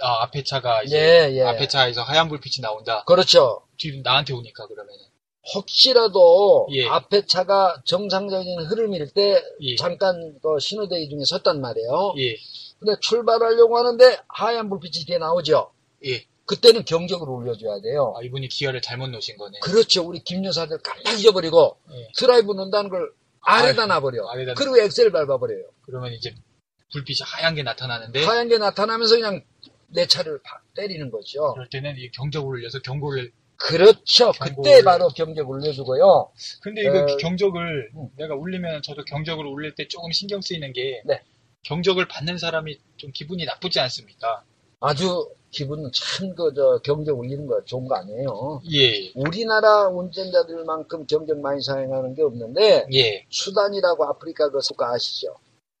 [0.00, 0.96] 아, 앞에 차가 이제
[1.30, 1.42] 예, 예.
[1.42, 3.04] 앞에 차에서 하얀 불빛이 나온다.
[3.04, 3.62] 그렇죠.
[3.78, 4.98] 뒤로 나한테 오니까 그러면은
[5.54, 6.86] 혹시라도 예.
[6.86, 9.76] 앞에 차가 정상적인 흐름일 때 예.
[9.76, 12.14] 잠깐 그 신호대기 중에 섰단 말이에요.
[12.18, 12.36] 예.
[12.78, 15.72] 근데 출발하려고 하는데 하얀 불빛이 뒤에 나오죠.
[16.06, 16.24] 예.
[16.46, 18.14] 그때는 경적으로 울려줘야 돼요.
[18.16, 19.58] 아, 이분이 기어를 잘못 놓으신 거네.
[19.60, 20.06] 그렇죠.
[20.06, 22.08] 우리 김 여사들 깜빡 잊어버리고 예.
[22.16, 24.26] 드라이브 넣는다는 걸 아래다 놔버려.
[24.28, 25.64] 아래다 그리고 엑셀 밟아버려요.
[25.82, 26.34] 그러면 이제
[26.92, 29.44] 불빛이 하얀 게 나타나는데 하얀 게 나타나면서 그냥
[29.88, 31.52] 내 차를 팍 때리는 거죠.
[31.54, 34.32] 그럴 때는 이 경적을 울려서 경고를 그렇죠.
[34.40, 36.30] 그때 바로 경적 울려주고요.
[36.62, 38.08] 근데 이거 어, 경적을 음.
[38.16, 41.20] 내가 울리면 저도 경적을 울릴 때 조금 신경 쓰이는 게 네.
[41.64, 44.42] 경적을 받는 사람이 좀 기분이 나쁘지 않습니까?
[44.80, 48.62] 아주 기분은 참 그 저 경적 울리는 거 좋은 거 아니에요.
[48.72, 49.10] 예.
[49.16, 53.26] 우리나라 운전자들만큼 경적 많이 사용하는 게 없는데 예.
[53.28, 55.34] 수단이라고 아프리카 그 국가 아시죠?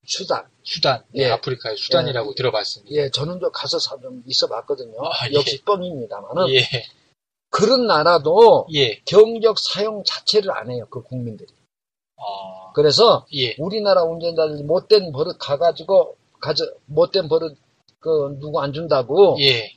[0.04, 0.42] 수단.
[0.64, 1.04] 수단.
[1.16, 1.24] 예.
[1.24, 1.30] 예.
[1.30, 2.94] 아프리카의 수단이라고 들어봤습니다.
[2.96, 4.96] 예, 저는 저 가서 사- 좀 있어 봤거든요.
[5.04, 5.34] 아, 예.
[5.34, 6.60] 역시 뻥입니다만은 예.
[7.50, 9.00] 그런 나라도 예.
[9.04, 10.86] 경적 사용 자체를 안 해요.
[10.90, 11.48] 그 국민들이.
[12.16, 12.72] 아.
[12.74, 13.54] 그래서 예.
[13.58, 17.56] 우리나라 운전자들이 못된 버릇 가가지고 가져 못된 버릇
[18.00, 19.70] 그 누구 안 준다고 예.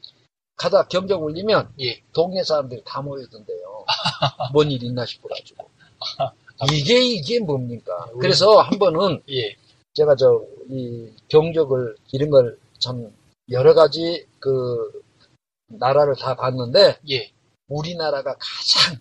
[0.58, 2.02] 가다 경적 울리면 예.
[2.14, 3.86] 동네 사람들이 다 모이던데요.
[4.54, 5.68] 뭔 일 있나 싶어 가지고.
[6.74, 8.08] 이게 이게 뭡니까?
[8.14, 9.56] 우리- 그래서 한 번은 예.
[9.94, 13.14] 제가 저 이 경적을 이런 걸 참
[13.52, 15.04] 여러 가지 그
[15.68, 17.32] 나라를 다 봤는데 예.
[17.72, 19.00] 우리나라가 가장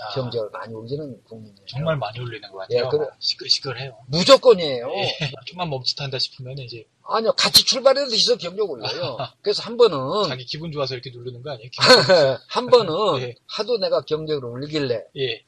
[0.00, 1.66] 아, 경적을 많이 울리는 국민이에요.
[1.68, 2.84] 정말 많이 울리는 것 같아요.
[2.84, 3.06] 예, 그래.
[3.20, 3.96] 시끌시끌해요.
[4.08, 4.90] 무조건이에요.
[4.92, 5.08] 예.
[5.46, 9.18] 좀만 멈칫한다 싶으면 이제 아니요, 같이 출발해도 있어 경적 울려요.
[9.42, 11.70] 그래서 한 번은 자기 기분 좋아서 이렇게 누르는 거 아니에요?
[12.48, 13.34] 한 번은 예.
[13.46, 15.44] 하도 내가 경적을 울리길래 예.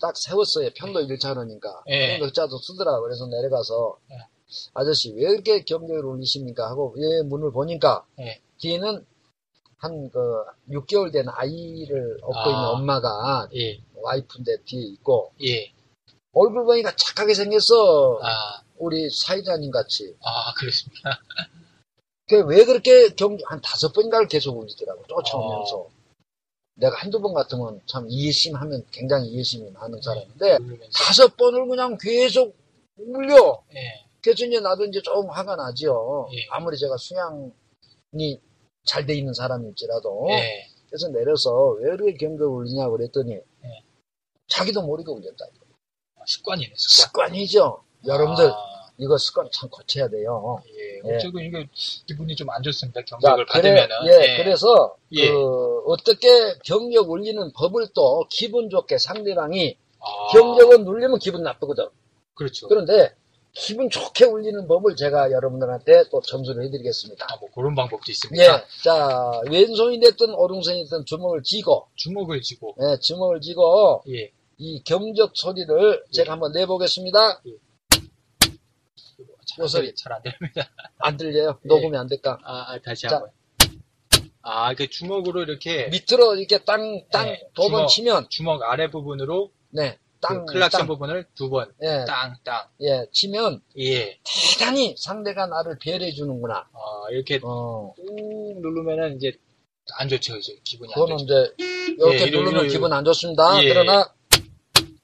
[0.00, 0.70] 딱 세웠어요.
[0.74, 1.82] 편도 1차로니까.
[1.88, 2.18] 예.
[2.18, 3.00] 편도 자도 쓰더라.
[3.00, 4.16] 그래서 내려가서 예.
[4.74, 6.68] 아저씨 왜 이렇게 경적을 울리십니까?
[6.68, 8.42] 하고 예 문을 보니까 예.
[8.58, 9.06] 뒤에는
[9.78, 12.46] 한 그 6개월 된 아이를 업고 아.
[12.46, 13.80] 있는 엄마가 예.
[13.94, 15.72] 와이프인데 뒤에 있고 예.
[16.32, 18.20] 얼굴 보니까 착하게 생겼어.
[18.22, 20.14] 아, 우리 사회자님 같이.
[20.22, 21.18] 아, 그렇습니다.
[22.28, 25.78] 그왜 그렇게 경, 한 다섯 번인가를 계속 울리더라고, 쫓아오면서.
[25.78, 25.90] 어.
[26.74, 30.90] 내가 한두 번 같으면 참 이해심 하면 굉장히 이해심이 많은 사람인데, 누르면서.
[30.92, 32.54] 다섯 번을 그냥 계속
[32.98, 33.62] 울려.
[33.74, 34.04] 예.
[34.22, 36.28] 그래서 이제 나도 이제 조금 화가 나죠.
[36.32, 36.46] 예.
[36.50, 38.38] 아무리 제가 수양이
[38.86, 40.26] 잘 돼 있는 사람일지라도.
[40.30, 40.66] 예.
[40.88, 43.82] 그래서 내려서 왜 이렇게 경적을 울리냐고 그랬더니, 예.
[44.48, 45.44] 자기도 모르게 울렸다.
[46.26, 47.28] 습관이네, 습관.
[47.28, 47.82] 습관이죠.
[48.06, 48.56] 여러분들, 아,
[48.98, 50.62] 이거 습관 참 고쳐야 돼요.
[50.68, 51.00] 예.
[51.10, 51.16] 예.
[51.16, 51.68] 어쨌든 이게
[52.06, 53.00] 기분이 좀 안 좋습니다.
[53.00, 53.96] 자, 경적을 그래, 받으면은.
[54.06, 55.30] 예, 그래서, 예.
[55.30, 56.28] 그, 어떻게
[56.64, 61.88] 경력 울리는 법을 또 기분 좋게 상대방이 아, 경력은 눌리면 기분 나쁘거든.
[62.34, 62.68] 그렇죠.
[62.68, 63.14] 그런데
[63.58, 67.26] 기분 좋게 울리는 법을 제가 여러분들한테 또 점수를 해드리겠습니다.
[67.26, 68.44] 아, 뭐 그런 방법도 있습니다.
[68.44, 72.76] 예, 자, 왼손이 됐든 오른손이 됐든 주먹을 쥐고, 주먹을 쥐고.
[72.82, 74.30] 예, 주먹을 쥐고, 예.
[74.58, 77.40] 이 경적 소리를 제가 한번 내보겠습니다.
[79.58, 79.94] 요 소리.
[79.94, 80.68] 잘안 됩니다.
[80.98, 81.58] 안 들려요?
[81.64, 81.68] 예.
[81.68, 82.38] 녹음이 안 될까?
[82.44, 83.16] 아, 아, 다시 자.
[83.16, 83.30] 한번.
[84.42, 87.88] 아, 그 주먹으로 이렇게 밑으로 이렇게 땅, 땅, 네, 두번 주먹.
[87.88, 90.86] 치면, 주먹 아래 부분으로 네, 땅, 그 클락션 땅.
[90.88, 92.66] 부분을 두 번, 예, 땅, 땅.
[92.80, 94.18] 예, 치면 예.
[94.24, 96.66] 대단히 상대가 나를 배려해 주는구나.
[96.72, 99.32] 어, 이렇게 어, 꾹 누르면은 이제
[99.98, 101.24] 안 좋죠, 이제 기분이 안 그거는 좋죠.
[101.54, 101.54] 이제
[101.98, 103.62] 이렇게 예, 누르면 이러- 기분 안 좋습니다.
[103.62, 103.68] 예.
[103.68, 104.12] 그러나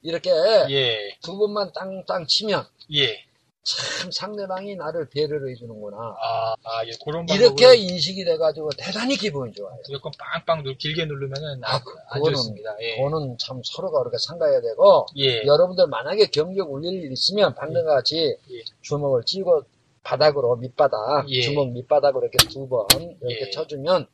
[0.01, 0.31] 이렇게
[0.69, 3.25] 예, 두 번만 땅땅 치면 예.
[3.63, 5.95] 참 상대방이 나를 배려를 해주는구나.
[5.97, 9.73] 아, 아, 예, 그런 이렇게 인식이 돼가지고 대단히 기분이 좋아요.
[9.87, 11.75] 무조건 빵빵 누, 길게 누르면은 아,
[12.09, 12.75] 안, 그- 좋습니다.
[12.81, 12.97] 예.
[12.97, 15.45] 그거는 참 서로가 그렇게 상가해야 되고 예.
[15.45, 18.17] 여러분들 만약에 경력 울릴 일 있으면 방금 같이
[18.51, 18.63] 예.
[18.81, 19.63] 주먹을 쥐고
[20.03, 21.41] 바닥으로 밑바닥 예.
[21.41, 22.85] 주먹 밑바닥으로 이렇게 두 번
[23.21, 23.49] 이렇게 예.
[23.49, 24.07] 쳐주면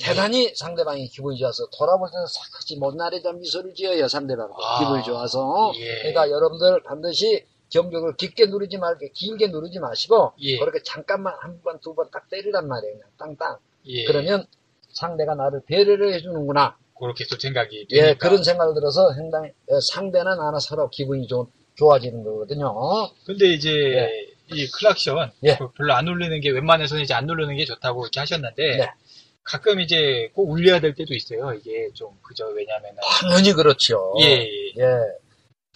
[0.00, 5.98] 대단히 상대방이 기분이 좋아서 돌아볼 때는 사지 못나리자 미소를 지어요 상대방도 아, 기분이 좋아서 예.
[5.98, 10.58] 그러니까 여러분들 반드시 경력을 깊게 누르지 말고 길게 누르지 마시고 예.
[10.58, 14.04] 그렇게 잠깐만 한 번 두 번 딱 때리란 말이에요 그냥 땅땅 예.
[14.04, 14.46] 그러면
[14.92, 18.18] 상대가 나를 배려를 해주는구나 그렇게 또 생각이 예, 되니까.
[18.28, 22.74] 그런 생각을 들어서 상당히 예, 상대는 나나 서로 기분이 좀 좋아지는 거거든요.
[23.24, 24.10] 근데 이제 예.
[24.52, 25.56] 이 클락션 예.
[25.58, 28.90] 그 별로 안 울리는 게 웬만해서는 이제 안 누르는 게 좋다고 이렇게 하셨는데 네.
[29.44, 31.52] 가끔 이제 꼭 울려야 될 때도 있어요.
[31.52, 34.14] 이게 좀 그저 왜냐면은 당연히 그렇죠.
[34.20, 34.84] 예, 예.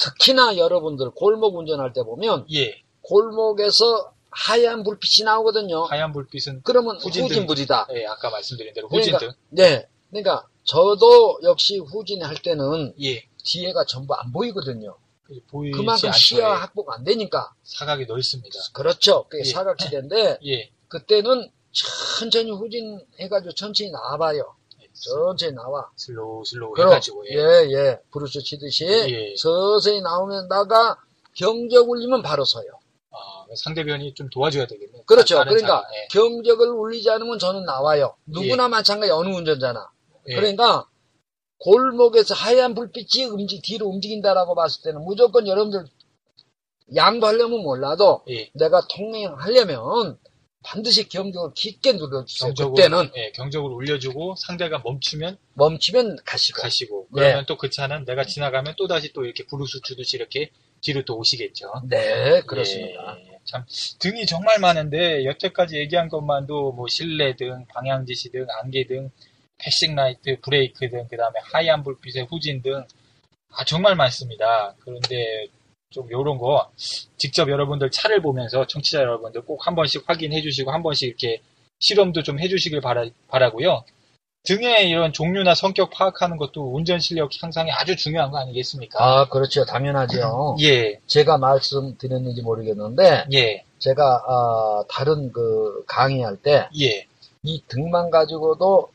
[0.03, 2.83] 특히나 여러분들 골목 운전할 때 보면 예.
[3.03, 5.85] 골목에서 하얀 불빛이 나오거든요.
[5.85, 7.25] 하얀 불빛은 그러면 후진등.
[7.29, 7.89] 후진불이다.
[7.95, 9.35] 예, 아까 말씀드린 대로 그러니까- 후진등.
[9.51, 9.87] 네.
[10.11, 13.25] 그러니까 저도 역시 후진할 때는 예.
[13.45, 14.97] 뒤에가 전부 안 보이거든요.
[15.51, 16.13] 보이지 그만큼.
[16.13, 16.43] 시야 예.
[16.61, 17.53] 확보가 안 되니까.
[17.65, 18.59] 사각이 넓습니다.
[18.75, 19.25] 그렇죠.
[19.29, 19.51] 그게 예.
[19.51, 20.71] 사각지대인데 예.
[20.89, 24.55] 그때는 천천히 후진해가지고 천천히 나와봐요.
[24.95, 25.91] 천천히 나와.
[25.97, 27.35] slow slow 그럼, 해가지고 예.
[27.35, 28.01] 예, 예.
[28.11, 29.35] 브루스 치듯이 예.
[29.37, 30.99] 서서히 나오면다가
[31.35, 32.67] 경적 울리면 바로 서요.
[33.11, 35.05] 아, 상대편이 좀 도와줘야 되겠네요.
[35.05, 35.39] 그렇죠.
[35.41, 36.09] 그러니까 차가, 예.
[36.11, 38.15] 경적을 울리지 않으면 저는 나와요.
[38.27, 39.91] 누구나 마찬가지 어느 운전자나.
[40.29, 40.35] 예.
[40.35, 40.87] 그러니까
[41.59, 45.87] 골목에서 하얀 불빛이 움직 뒤로 움직인다라고 봤을 때는 무조건 여러분들
[46.95, 48.51] 양보하려면 몰라도 예.
[48.55, 50.19] 내가 통행하려면
[50.63, 52.49] 반드시 경적을 깊게 눌러주세요.
[52.49, 56.63] 경적으로 그때는 예, 경적으로 울려주고 상대가 멈추면 멈추면 가시고.
[56.63, 57.21] 가시고 예.
[57.21, 61.73] 그러면 또그 차는 내가 지나가면 또 다시 또 이렇게 부르스 주듯이 이렇게 뒤로 또 오시겠죠.
[61.89, 63.17] 네, 그렇습니다.
[63.19, 63.65] 예, 참
[63.99, 69.11] 등이 정말 많은데 여태까지 얘기한 것만도 뭐 실내 등, 방향 지시 등, 안개 등,
[69.59, 72.85] passing light, 브레이크 등, 그 다음에 하얀 불빛의 후진 등,
[73.55, 74.75] 아, 정말 많습니다.
[74.81, 75.47] 그런데
[75.93, 76.71] 좀 요런 거
[77.17, 81.41] 직접 여러분들 차를 보면서 청취자 여러분들 꼭 한 번씩 확인해 주시고 한 번씩 이렇게
[81.81, 83.85] 실험도 좀 해 주시길 바라, 바라고요.
[84.45, 88.99] 등의 이런 종류나 성격 파악하는 것도 운전 실력 향상에 아주 중요한 거 아니겠습니까?
[89.01, 89.65] 아, 그렇죠.
[89.65, 90.57] 당연하죠.
[90.63, 97.07] 예, 제가 말씀드렸는지 모르겠는데, 예, 제가, 아, 다른 그 강의할 때, 예.
[97.45, 98.89] 이 등만 가지고도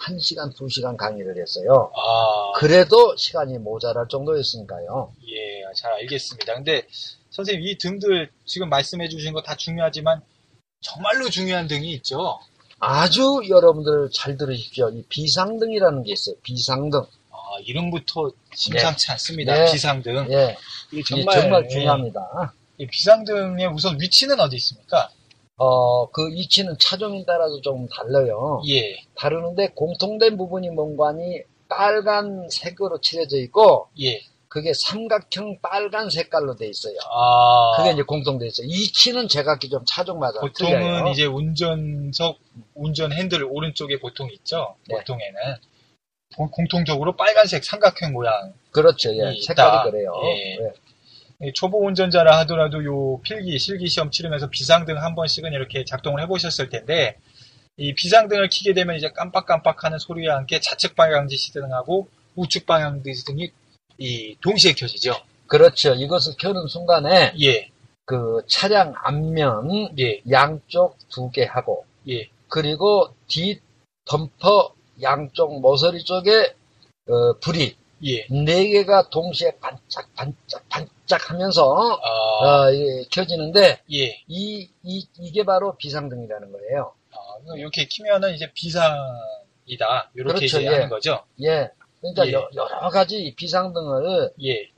[0.00, 1.92] 1시간, 2시간 강의를 했어요.
[1.94, 5.12] 아, 그래도 시간이 모자랄 정도였으니까요.
[5.28, 6.54] 예, 잘 알겠습니다.
[6.54, 6.82] 근데
[7.30, 10.20] 선생님 이 등들 지금 말씀해 주신 거 다 중요하지만
[10.80, 12.38] 정말로 중요한 등이 있죠.
[12.80, 14.90] 아주 여러분들 잘 들으십시오.
[14.90, 16.36] 이 비상등이라는 게 있어요.
[16.42, 17.00] 비상등.
[17.30, 19.54] 아, 이름부터 심상치 않습니다.
[19.64, 19.72] 네.
[19.72, 20.28] 비상등.
[20.30, 20.56] 예.
[20.92, 22.54] 이게 이게 정말, 중요합니다.
[22.80, 25.10] 예, 이 비상등의 우선 위치는 어디 있습니까?
[25.56, 28.62] 어, 그 위치는 차종에 따라서 조금 달라요.
[28.68, 34.20] 예, 다르는데 공통된 부분이 뭔가니 빨간 색으로 칠해져 있고, 예.
[34.48, 36.94] 그게 삼각형 빨간 색깔로 돼 있어요.
[37.10, 38.66] 아, 그게 이제 공통돼 있어요.
[38.66, 41.08] 위치는 제각기 좀 차종마다 보통은 틀려요.
[41.08, 42.38] 이제 운전석,
[42.74, 44.74] 운전 핸들 오른쪽에 보통 있죠.
[44.88, 44.96] 네.
[44.96, 45.56] 보통에는
[46.36, 49.10] 공- 공통적으로 빨간색 삼각형 모양 그렇죠.
[49.14, 49.32] 예.
[49.34, 49.90] 이 색깔이.
[49.90, 50.12] 그래요.
[50.24, 50.56] 예.
[50.64, 50.72] 예.
[51.48, 56.68] 이 초보 운전자라 하더라도 요 필기, 실기 시험 치르면서 비상등 한 번씩은 이렇게 작동을 해보셨을
[56.68, 57.16] 텐데,
[57.76, 63.50] 이 비상등을 켜게 되면 이제 깜빡깜빡 하는 소리와 함께 좌측 방향 지시등하고 우측 방향 지시등이
[63.98, 65.14] 이 동시에 켜지죠.
[65.46, 65.94] 그렇죠.
[65.94, 67.68] 이것을 켜는 순간에 예,
[68.04, 73.60] 그 차량 앞면 예, 양쪽 두 개 하고 예, 그리고 뒤
[74.04, 76.54] 덤퍼 양쪽 모서리 쪽에
[77.08, 78.26] 어, 불이 예.
[78.30, 84.22] 네 개가 동시에 반짝 반짝 반짝 하면서 아, 어, 예, 켜지는데 예.
[84.28, 86.92] 이, 이, 이게 바로 비상등이라는 거예요.
[87.12, 90.10] 아, 이렇게 키면은 이제 비상이다.
[90.14, 90.68] 이렇게 그렇죠, 이제 예.
[90.68, 91.24] 하는 거죠.
[91.42, 91.70] 예.
[92.00, 92.32] 그러니까 예.
[92.32, 94.68] 여, 러 가지 비상등을 예.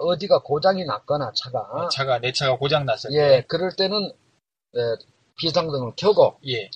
[0.00, 3.44] 어, 디가 고장이 났거나 차가 차가, 내 차가 고장 났을 예, 때.
[3.48, 4.12] 그럴 때는
[4.76, 4.80] 예,
[5.38, 6.70] 비상등을 켜고 예.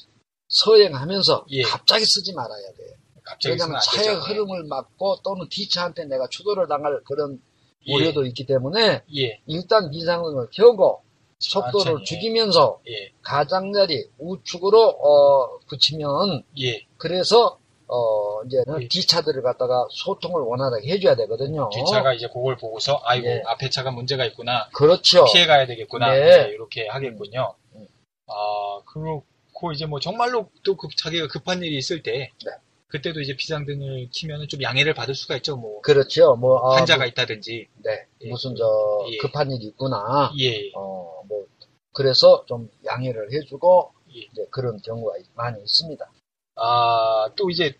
[0.48, 1.62] 서행하면서 예.
[1.62, 2.96] 갑자기 쓰지 말아야 돼요.
[3.24, 4.20] 갑자기 왜냐하면 안 차의 되죠.
[4.20, 7.40] 흐름을 막고 또는 뒤차한테 내가 추돌을 당할 그런
[7.86, 7.94] 예.
[7.94, 9.40] 우려도 있기 때문에 예.
[9.46, 11.02] 일단 비상등을 켜고
[11.38, 12.04] 속도를 천천히.
[12.04, 13.12] 죽이면서 예.
[13.22, 16.86] 가장자리 우측으로 어, 붙이면 예.
[16.96, 17.58] 그래서
[17.92, 18.88] 어, 이제는 예.
[18.88, 21.68] 뒷차들을 갖다가 소통을 원활하게 해줘야 되거든요.
[21.72, 23.42] 뒷차가 이제 그걸 보고서 아이고 예.
[23.46, 25.24] 앞에 차가 문제가 있구나 그렇죠.
[25.26, 26.20] 피해 가야 되겠구나 네.
[26.44, 27.54] 네, 이렇게 하겠군요.
[27.74, 27.86] 음.
[28.28, 32.50] 아 그렇고 이제 뭐 정말로 또 급- 자기가 급한 일이 있을 때 네.
[32.88, 35.56] 그때도 이제 비상등을 키면은 좀 양해를 받을 수가 있죠.
[35.56, 36.36] 뭐 그렇죠.
[36.36, 38.06] 뭐, 아, 환자가 뭐, 있다든지 네.
[38.22, 38.28] 예.
[38.28, 38.64] 무슨 저
[39.10, 39.16] 예.
[39.18, 40.30] 급한 일이 있구나.
[40.38, 41.46] 예, 어, 뭐,
[41.94, 44.20] 그래서 좀 양해를 해주고, 예.
[44.20, 46.10] 이제 그런 경우가 많이 있습니다.
[46.56, 47.74] 아, 또 이제,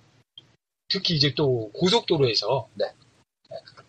[0.88, 2.87] 특히 이제 또 고속도로에서, 네.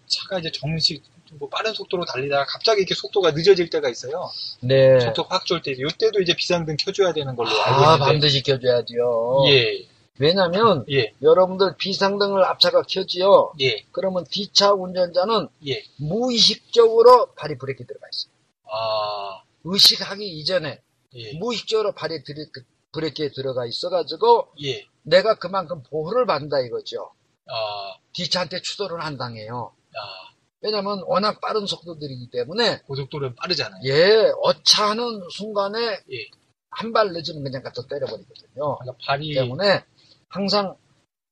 [0.07, 1.03] 차가 이제 정식,
[1.39, 4.29] 뭐 빠른 속도로 달리다가 갑자기 이렇게 속도가 늦어질 때가 있어요.
[4.61, 4.99] 네.
[4.99, 8.05] 속도 확 줄 때, 이때도 이제 비상등 켜줘야 되는 걸로 알고 아, 있는데.
[8.11, 9.45] 반드시 켜줘야죠.
[9.47, 9.87] 예,
[10.19, 13.53] 왜냐면, 예, 여러분들 비상등을 앞차가 켜지요.
[13.61, 15.83] 예, 그러면 뒤차 운전자는 예.
[15.97, 18.31] 무의식적으로 발이 브레이크 들어가 있어요.
[18.71, 20.79] 아, 의식하기 이전에
[21.15, 22.45] 예, 무의식적으로 발이 들이-
[22.93, 27.11] 브레이크에 들어가 있어가지고 예, 내가 그만큼 보호를 받는다 이거죠.
[27.47, 29.73] 아, 뒤차한테 추돌을 안 당해요.
[29.95, 33.81] 아, 왜냐면 워낙 빠른 속도들이기 때문에 고속도로는 빠르잖아요.
[33.85, 35.79] 예 어차하는 순간에
[36.11, 36.29] 예.
[36.69, 38.77] 한발 늦으면 그냥 갖다 때려버리거든요.
[38.79, 39.83] 그러니까 발이, 때문에
[40.29, 40.75] 항상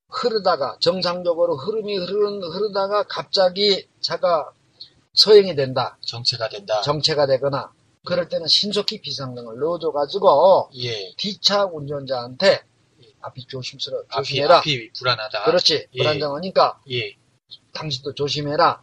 [0.10, 4.52] 흐르다가 정상적으로 흐름이 흐르는 흐르다가 갑자기 차가
[5.14, 6.82] 서행이 된다 정체가 된다.
[6.82, 7.72] 정체가 되거나
[8.06, 12.64] 그럴 때는 신속히 비상등을 넣어줘가지고 예, 뒤차 운전자한테
[13.22, 15.44] 앞이 조심스러워 앞이, 조심해라 앞이 불안하다.
[15.44, 15.98] 그렇지 예.
[15.98, 17.16] 불안정하니까 예,
[17.74, 18.82] 당신도 조심해라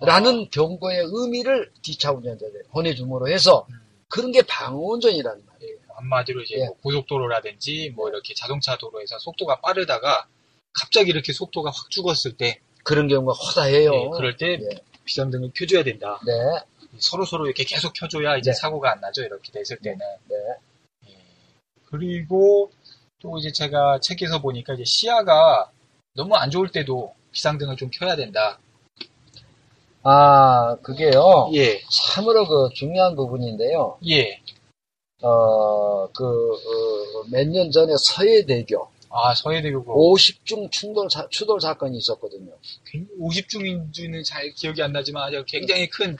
[0.00, 3.74] 라는 경고의 의미를 뒤차 운전자들 보내줌으로 해서 음.
[4.08, 5.74] 그런 게 방어운전이라는 말이에요.
[5.74, 6.66] 예, 한마디로 이제 예.
[6.66, 10.28] 뭐 고속도로라든지 뭐 이렇게 자동차 도로에서 속도가 빠르다가
[10.72, 13.92] 갑자기 이렇게 속도가 확 죽었을 때 그런 경우가 허다해요.
[13.94, 14.68] 예, 그럴 때 예.
[15.04, 16.20] 비상등을 켜줘야 된다.
[16.26, 16.32] 네,
[16.98, 18.54] 서로 서로 이렇게 계속 켜줘야 이제 네.
[18.54, 19.22] 사고가 안 나죠.
[19.22, 19.98] 이렇게 됐을 때는.
[19.98, 20.36] 네.
[21.08, 21.18] 예.
[21.86, 22.70] 그리고
[23.20, 25.70] 또 이제 제가 책에서 보니까 이제 시야가
[26.14, 28.58] 너무 안 좋을 때도 비상등을 좀 켜야 된다.
[30.02, 31.50] 아, 그게요.
[31.54, 33.98] 예, 참으로 그 중요한 부분인데요.
[34.08, 34.40] 예.
[35.20, 36.56] 어, 그,
[37.30, 42.52] 몇년 전에 서해대교 아 서해대교고 50중 충돌, 사, 추돌 사건이 있었거든요.
[43.20, 46.16] 50중인지는 잘 기억이 안 나지만 아주 굉장히 큰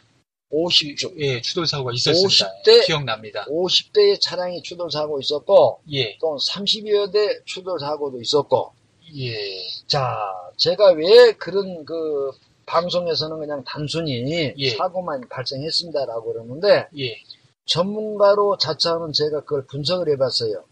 [0.53, 1.19] 50중.
[1.21, 2.29] 예, 추돌 사고가 있었습니다.
[2.65, 3.45] 50대 기억납니다.
[3.47, 8.73] 50대의 차량이 추돌 사고 있었고, 예, 또 30여 대 추돌 사고도 있었고,
[9.17, 9.35] 예,
[9.87, 10.19] 자,
[10.57, 12.31] 제가 왜 그런 그
[12.67, 14.71] 방송에서는 그냥 단순히 예.
[14.71, 17.17] 사고만 발생했습니다라고 그러는데, 예.
[17.67, 20.65] 전문가로 자처하는 제가 그걸 분석을 해봤어요.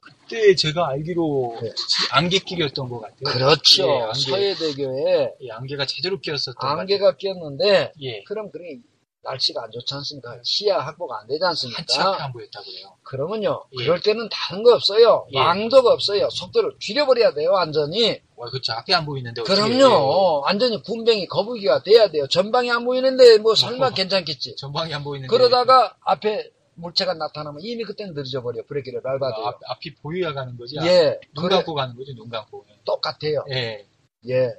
[0.00, 1.70] 그때 제가 알기로 네.
[2.12, 3.20] 안개길이었던 것 같아요.
[3.24, 3.86] 그렇죠.
[3.86, 7.92] 예, 안개, 서해대교에 예, 안개가 제대로 끼었었던 것 안개가 같아요.
[8.00, 8.22] 예.
[8.24, 8.78] 그럼 그게
[9.24, 10.38] 날씨가 안 좋지 않습니까?
[10.42, 12.24] 시야 확보가 안 되지 않습니까?
[12.24, 12.96] 안 보였다고 그래요.
[13.04, 13.84] 그러면요, 예.
[13.84, 15.26] 그럴 때는 다른 거 없어요.
[15.32, 15.38] 예.
[15.38, 16.28] 왕도가 없어요.
[16.30, 18.20] 속도를 줄여버려야 돼요, 완전히.
[18.36, 18.72] 와, 그쵸.
[18.72, 20.40] 앞에 안 보이는데 그럼요.
[20.40, 22.26] 완전히 군뱅이 거북이가 돼야 돼요.
[22.26, 23.90] 전방이 안 보이는데 뭐 설마 어.
[23.90, 24.56] 괜찮겠지.
[24.56, 28.64] 전방이 안 보이는데 그러다가 앞에 물체가 나타나면 이미 그때는 늦어버려.
[28.66, 29.46] 브레이크를 밟아도요.
[29.46, 30.74] 앞, 앞이 보여야 가는 거지.
[30.82, 32.64] 예, 눈 그래, 감고 가는 거지, 눈 감고.
[32.84, 33.44] 똑같아요.
[33.50, 33.86] 예,
[34.28, 34.50] 예.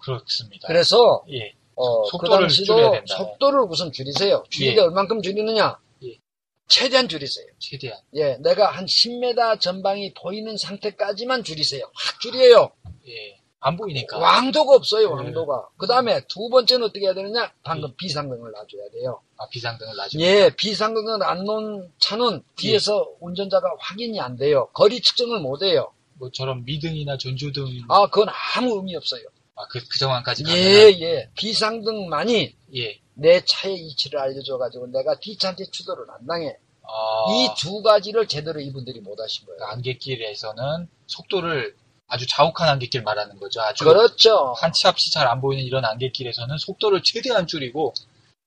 [0.00, 0.68] 그렇습니다.
[0.68, 3.16] 그래서 예, 어, 그 속도를 당시도 줄여야 된다.
[3.16, 4.42] 속도를 우선 줄이세요.
[4.50, 4.80] 줄이게 예.
[4.80, 5.78] 얼만큼 줄이느냐?
[6.04, 6.18] 예.
[6.66, 7.46] 최대한 줄이세요.
[7.58, 7.98] 최대한.
[8.14, 11.84] 예, 내가 한 10m 전방이 보이는 상태까지만 줄이세요.
[11.94, 12.70] 확 줄여요.
[13.06, 14.18] 예, 안 보이니까.
[14.18, 15.10] 왕도가 없어요, 예.
[15.12, 15.68] 왕도가.
[15.76, 17.52] 그 다음에 두 번째는 어떻게 해야 되느냐?
[17.62, 19.20] 방금 비상등을 놔줘야 돼요.
[19.36, 20.22] 아, 비상등을 놔주고.
[20.22, 24.68] 예, 비상등을 안 놓은 차는 뒤에서 운전자가 확인이 안 돼요.
[24.74, 25.92] 거리 측정을 못 해요.
[26.14, 27.64] 뭐 저런 미등이나 전조등.
[27.88, 29.22] 아, 그건 아무 의미 없어요.
[29.58, 30.58] 아, 그, 그 상황까지 가면.
[30.58, 31.28] 예, 예.
[31.34, 32.98] 비상등만이 예.
[33.14, 36.56] 내 차의 위치를 알려줘가지고 내가 뒤차한테 추돌을 안 당해.
[36.84, 39.56] 아, 이두 가지를 제대로 이분들이 못 하신 거예요.
[39.58, 41.74] 그러니까 안개길에서는 속도를
[42.06, 43.60] 아주 자욱한 안개길 말하는 거죠.
[43.60, 44.54] 아주 그렇죠.
[44.56, 47.92] 한치 앞이 잘 안 보이는 이런 안개길에서는 속도를 최대한 줄이고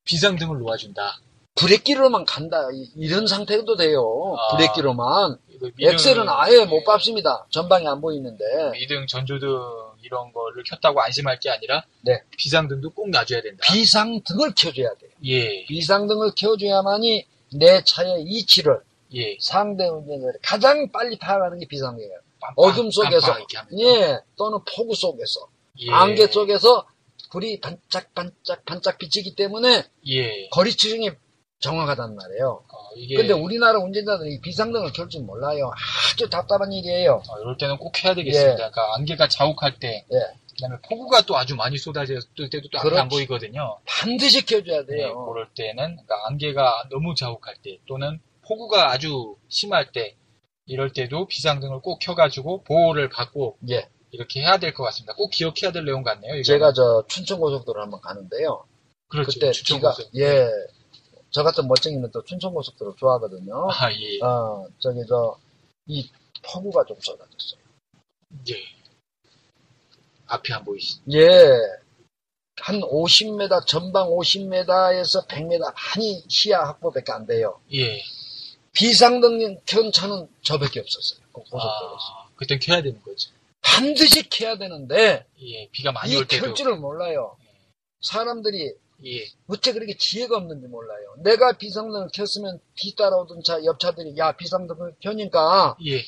[0.05, 1.19] 비상등을 놓아준다.
[1.55, 2.69] 브레이크로만 간다.
[2.73, 4.35] 이- 이런 상태도 돼요.
[4.39, 4.55] 아.
[4.55, 5.37] 브레이크로만.
[5.49, 7.45] 미등, 엑셀은 아예 못 예, 밟습니다.
[7.51, 8.43] 전방이 안 보이는데.
[8.71, 9.47] 미등, 전조등
[10.03, 12.21] 이런 거를 켰다고 안심할 게 아니라 네.
[12.37, 13.63] 비상등도 꼭 놔줘야 된다.
[13.71, 15.11] 비상등을 켜줘야 돼요.
[15.25, 18.79] 예, 비상등을 켜줘야만이 내 차의 위치를
[19.13, 19.37] 예.
[19.41, 22.17] 상대 운전자를 가장 빨리 파악하는 게 비상등이에요.
[22.39, 23.37] 깜빡, 어둠 속에서.
[23.79, 25.47] 예, 또는 폭우 속에서,
[25.79, 26.85] 예, 안개 속에서
[27.31, 30.49] 불이 반짝반짝 반짝 비치기 때문에 예.
[30.49, 31.11] 거리 측정이
[31.61, 32.63] 정확하단 말이에요.
[32.67, 35.71] 어, 이게 근데 우리나라 운전자들이 이 비상등을 켤 줄 몰라요.
[36.13, 37.21] 아주 답답한 일이에요.
[37.29, 38.51] 어, 이럴 때는 꼭 해야 되겠습니다.
[38.51, 38.55] 예.
[38.55, 40.17] 그러니까 안개가 자욱할 때, 예.
[40.55, 42.19] 그다음에 폭우가 또 아주 많이 쏟아질
[42.51, 43.07] 때도 또 앞이 안.
[43.09, 43.79] 보이거든요.
[43.85, 45.25] 반드시 켜줘야 네, 돼요.
[45.25, 50.15] 그럴 때는 그러니까 안개가 너무 자욱할 때 또는 폭우가 아주 심할 때
[50.65, 53.87] 이럴 때도 비상등을 꼭 켜가지고 보호를 받고 예.
[54.11, 55.13] 이렇게 해야 될 것 같습니다.
[55.15, 56.31] 꼭 기억해야 될 내용 같네요.
[56.33, 56.43] 이거는.
[56.43, 58.65] 제가 저 춘천고속도로 한번 가는데요.
[59.07, 59.31] 그렇죠.
[59.39, 59.95] 그때 비가.
[60.15, 60.49] 예.
[61.31, 63.69] 저 같은 멋쟁이는 또 춘천고속도로 좋아하거든요.
[63.71, 64.19] 아, 예.
[64.23, 65.37] 어, 저기 저
[65.87, 66.09] 이
[66.43, 67.59] 폭우가 좀 쏟아졌어요.
[68.49, 68.55] 예.
[70.27, 70.99] 앞이 안 보이시.
[71.13, 71.27] 예.
[72.61, 77.59] 한 50m, 전방 50m에서 100m 많이 시야 확보밖에 안 돼요.
[77.73, 78.01] 예.
[78.73, 81.19] 비상등 켠 차는 저밖에 없었어요.
[81.33, 81.97] 그 고속도로에서.
[81.97, 83.31] 아, 그땐 켜야 되는 거죠.
[83.61, 85.67] 반드시 켜야 되는데 예.
[85.71, 86.47] 비가 많이 이올 때도.
[86.47, 87.35] 켤 줄을 몰라요.
[88.01, 88.73] 사람들이
[89.05, 89.25] 예.
[89.47, 91.15] 어째 그렇게 지혜가 없는지 몰라요.
[91.23, 96.03] 내가 비상등을 켰으면 뒤따라오던 차, 옆 차들이 야 비상등을 켜니까 예.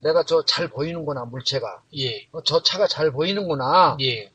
[0.00, 1.82] 내가 저 잘 보이는구나 물체가.
[1.96, 2.28] 예.
[2.32, 3.96] 어, 저 차가 잘 보이는구나.
[4.00, 4.30] 예.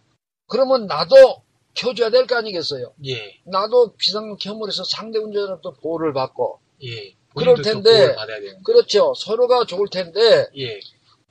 [0.47, 1.43] 그러면 나도
[1.75, 2.93] 켜줘야 될 거 아니겠어요.
[3.05, 3.39] 예.
[3.45, 7.15] 나도 비상등 켜물에서 상대 운전자로부터 보호를 받고 예.
[7.35, 8.15] 그럴 텐데.
[8.63, 9.13] 그렇죠.
[9.15, 10.79] 서로가 좋을 텐데 예.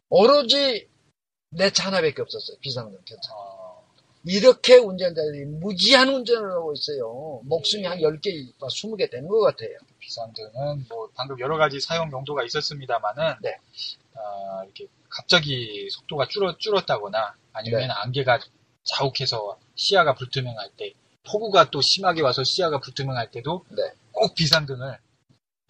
[0.08, 0.88] 오로지
[1.50, 2.56] 내차 하나밖에 없었어요.
[2.60, 2.98] 비상등.
[3.34, 3.51] 어,
[4.24, 7.40] 이렇게 운전자들이 무지한 운전을 하고 있어요.
[7.44, 7.88] 목숨이 예.
[7.88, 9.76] 한 10개, 20개 되는 것 같아요.
[9.98, 13.56] 비상등은 뭐 방금 여러 가지 사용 용도가 있었습니다만은 네.
[14.14, 17.88] 어, 이렇게 갑자기 속도가 줄어 줄었다거나 아니면 네.
[17.88, 18.38] 안개가
[18.84, 20.92] 자욱해서 시야가 불투명할 때
[21.26, 23.82] 폭우가 또 심하게 와서 시야가 불투명할 때도 네.
[24.12, 24.98] 꼭 비상등을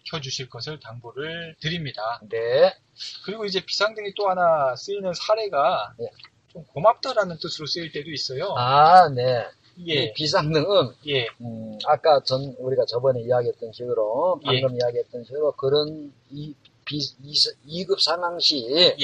[0.09, 2.19] 켜주실 것을 당부를 드립니다.
[2.29, 2.75] 네.
[3.25, 6.09] 그리고 이제 비상등이 또 하나 쓰이는 사례가 네.
[6.53, 8.53] 좀 고맙다라는 뜻으로 쓰일 때도 있어요.
[8.55, 9.45] 아, 네.
[9.87, 14.61] 예, 이 비상등은 예, 음, 아까 전 우리가 저번에 이야기했던 식으로 예.
[14.61, 16.53] 방금 이야기했던 식으로 그런 이
[16.85, 16.99] 비,
[17.65, 18.95] 이, 급 상황 시 예,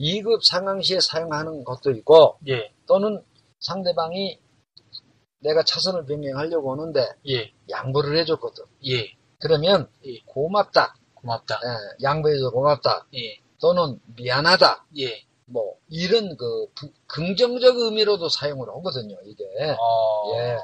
[0.00, 3.22] 2급 상황 시에 사용하는 것도 있고 예, 또는
[3.60, 4.40] 상대방이
[5.40, 8.64] 내가 차선을 변경하려고 오는데 예, 양보를 해줬거든.
[8.88, 10.20] 예, 그러면 예.
[10.26, 10.96] 고맙다.
[11.14, 11.60] 고맙다.
[11.64, 13.06] 예, 양보해줘서 고맙다.
[13.14, 14.86] 예, 또는 미안하다.
[15.48, 19.16] 예, 뭐 이런 그 부- 긍정적 의미로도 사용을 하거든요.
[19.24, 19.44] 이게
[19.78, 20.56] 어, 예.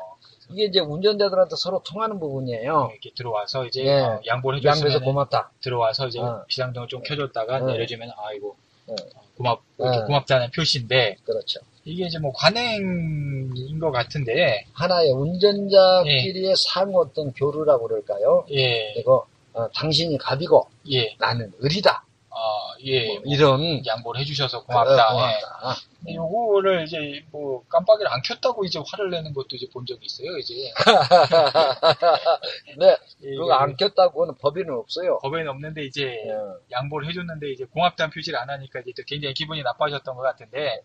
[0.51, 2.91] 이게 이제 운전자들한테 서로 통하는 부분이에요.
[2.93, 4.01] 이렇게 들어와서 이제 예.
[4.01, 5.51] 어, 양보를 양보해서 해줬으면 고맙다.
[5.61, 6.45] 들어와서 이제 어.
[6.47, 7.73] 비상등을 좀 켜줬다가 네.
[7.73, 8.57] 내려주면 아이고
[8.87, 8.95] 네.
[8.95, 10.03] 어, 고맙 네.
[10.07, 11.61] 고맙다는 표시인데 그렇죠.
[11.85, 18.45] 이게 이제 뭐 관행인 것 같은데 하나의 운전자끼리의 상호 어떤 교류라고 그럴까요?
[18.51, 19.25] 예, 그리고
[19.55, 22.05] 어, 당신이 갑이고 예, 나는 을이다.
[22.35, 24.93] 어, 예, 뭐뭐 이런 양보를 해주셔서 어, 고맙다.
[24.93, 25.13] 예.
[25.13, 25.77] 고맙다.
[25.99, 30.37] 근데 요거를 이제 뭐 깜빡이를 안 켰다고 이제 화를 내는 것도 이제 본 적이 있어요.
[30.39, 30.55] 이제
[32.79, 35.19] 네, 예, 그거 안 켰다고는 법에는 없어요.
[35.23, 36.33] 법에는 없는데 이제 예.
[36.71, 40.83] 양보를 해줬는데 이제 고맙다는 표시를 안 하니까 이제 또 굉장히 기분이 나빠졌던 것 같은데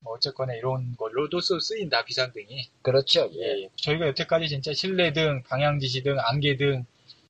[0.00, 2.68] 뭐 어쨌거나 이런 걸로도 쓰- 쓰인다 비상등이.
[2.82, 3.28] 그렇죠.
[3.34, 3.62] 예.
[3.64, 6.84] 예, 저희가 여태까지 진짜 실내등, 방향지시등, 안개등,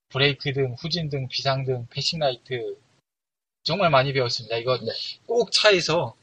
[0.09, 2.77] 브레이크 등, 후진 등, 비상 등, 패싱라이트
[3.67, 4.57] 정말 많이 배웠습니다.
[4.59, 4.93] 이거 네.
[5.27, 6.15] 꼭 차에서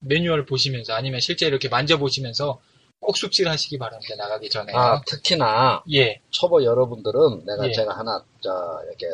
[0.00, 2.60] 매뉴얼 보시면서 아니면 실제 이렇게 만져보시면서
[3.00, 4.14] 꼭 숙지하시기 바랍니다.
[4.16, 4.72] 나가기 전에.
[4.74, 7.72] 아, 특히나 예, 초보 여러분들은 내가 예.
[7.72, 8.50] 제가 하나 저
[8.86, 9.06] 이렇게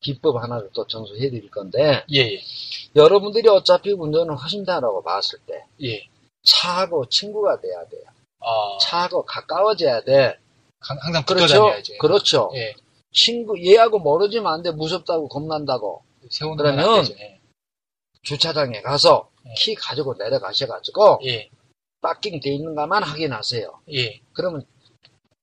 [0.00, 2.38] 비법 하나를 또 전수해 드릴 건데 예, 예,
[2.94, 6.06] 여러분들이 어차피 운전을 하신다라고 봤을 때 예.
[6.44, 8.02] 차하고 친구가 돼야 돼요.
[8.40, 10.36] 아, 차하고 가까워져야 돼.
[10.80, 11.46] 강- 항상 그렇죠.
[11.54, 11.94] 다녀야죠.
[11.98, 12.50] 그렇죠.
[12.56, 12.74] 예,
[13.10, 14.70] 친구 얘하고 멀어지면 안 돼.
[14.70, 16.02] 무섭다고 겁난다고.
[16.30, 17.04] 세우는 그러면.
[17.18, 17.40] 예.
[18.22, 19.54] 주차장에 가서 예.
[19.56, 21.48] 키 가지고 내려가셔가지고 예,
[22.00, 23.82] 파킹 돼 있는가만 확인하세요.
[23.92, 24.66] 예, 그러면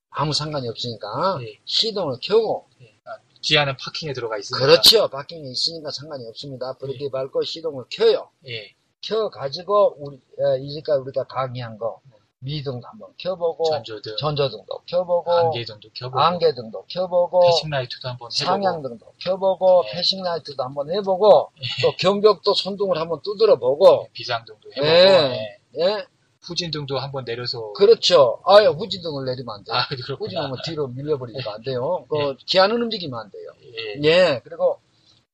[0.10, 1.60] 아무 상관이 없으니까 예.
[1.66, 2.94] 시동을 켜고 예.
[3.06, 4.66] 아, 지하는 파킹에 들어가 있습니다.
[4.66, 5.08] 그렇죠.
[5.08, 6.74] 파킹에 있으니까 상관이 없습니다.
[6.74, 8.30] 브레이크 밟고 시동을 켜요.
[8.48, 12.02] 예, 켜가지고 우리 에, 이제까지 우리가 강의한 거
[12.44, 19.84] 미등도 한번 켜보고 전조등, 전조등도 켜보고 안개등도 켜보고, 안개등도 켜보고 패싱라이트도 한번 해보고, 상향등도 켜보고
[19.88, 19.96] 예.
[19.96, 25.60] 패싱라이트도 한번 해보고 또 경벽도 손등을 한번 두드려 보고 비상등도 해보고, 예.
[25.80, 25.86] 예.
[25.86, 26.06] 예
[26.42, 29.88] 후진등도 한번 내려서 그렇죠 아예 후진등을 내리면 안 돼요 아.
[30.20, 32.36] 후진하면 뒤로 밀려버리면 안 돼요 그 예.
[32.46, 34.02] 기아는 움직이면 안 돼요 예.
[34.04, 34.80] 예 그리고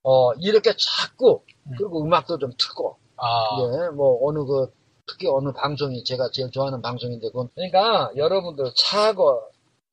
[0.03, 1.73] 어 이렇게 자꾸 음.
[1.77, 4.71] 그리고 음 악도 좀 트고 아 예, 뭐 어느 그
[5.09, 9.41] 특히 어느 방송이 제가 제일 좋아하는 방송인데 그건 그러니까 여러분들 차하고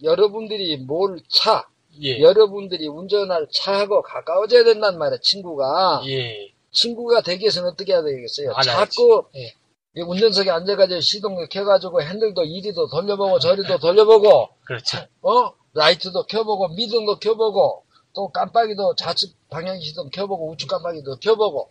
[0.03, 1.67] 여러분들이 뭘 차,
[2.03, 2.21] 예.
[2.21, 6.53] 여러분들이 운전할 차하고 가까워져야 된단 말이야 친구가 예.
[6.73, 8.51] 친구가 되기 위해서는 어떻게 해야 되겠어요?
[8.51, 8.69] 알아야지.
[8.97, 9.55] 자꾸 예.
[9.97, 14.99] 이 운전석에 앉아가지고 시동을 켜가지고 핸들도 이리도 돌려보고 저리도 돌려보고 그렇죠.
[15.23, 21.71] 어 라이트도 켜보고 미등도 켜보고 또 깜빡이도 좌측 방향 시동 켜보고 우측 깜빡이도 켜보고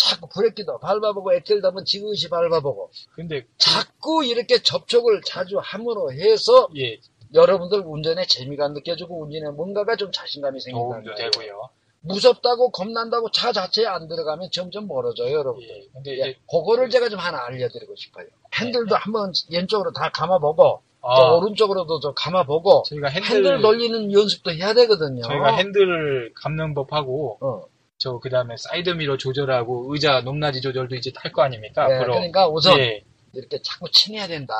[0.00, 6.98] 자꾸 브레이크도 밟아보고 엑셀도 한번 지그시 밟아보고 근데 자꾸 이렇게 접촉을 자주 함으로 해서 예
[7.34, 11.30] 여러분들 운전에 재미가 느껴지고 운전에 뭔가가 좀 자신감이 생긴다는 도움도 거예요.
[11.30, 11.68] 되고요.
[12.02, 15.62] 무섭다고 겁난다고 차 자체에 안 들어가면 점점 멀어져요, 여러분.
[15.64, 15.82] 예.
[15.92, 18.26] 근데 예, 그거를 제가 좀 하나 알려드리고 싶어요.
[18.54, 24.50] 핸들도 한번 왼쪽으로 다 감아보고, 아, 또 오른쪽으로도 좀 감아보고, 저희가 핸들, 핸들 돌리는 연습도
[24.50, 25.20] 해야 되거든요.
[25.22, 27.64] 저희가 핸들을 감는 법하고 어.
[28.00, 31.86] 저 그다음에 사이드 미러 조절하고 의자 높낮이 조절도 이제 탈 거 아닙니까?
[31.90, 32.14] 예, 앞으로.
[32.14, 33.04] 그러니까 우선 예.
[33.34, 34.54] 이렇게 자꾸 친해야 된다.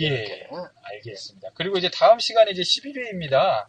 [0.00, 0.46] 예.
[0.50, 0.64] 어?
[0.84, 1.50] 알겠습니다.
[1.54, 3.66] 그리고 이제 다음 시간이 이제 11회입니다.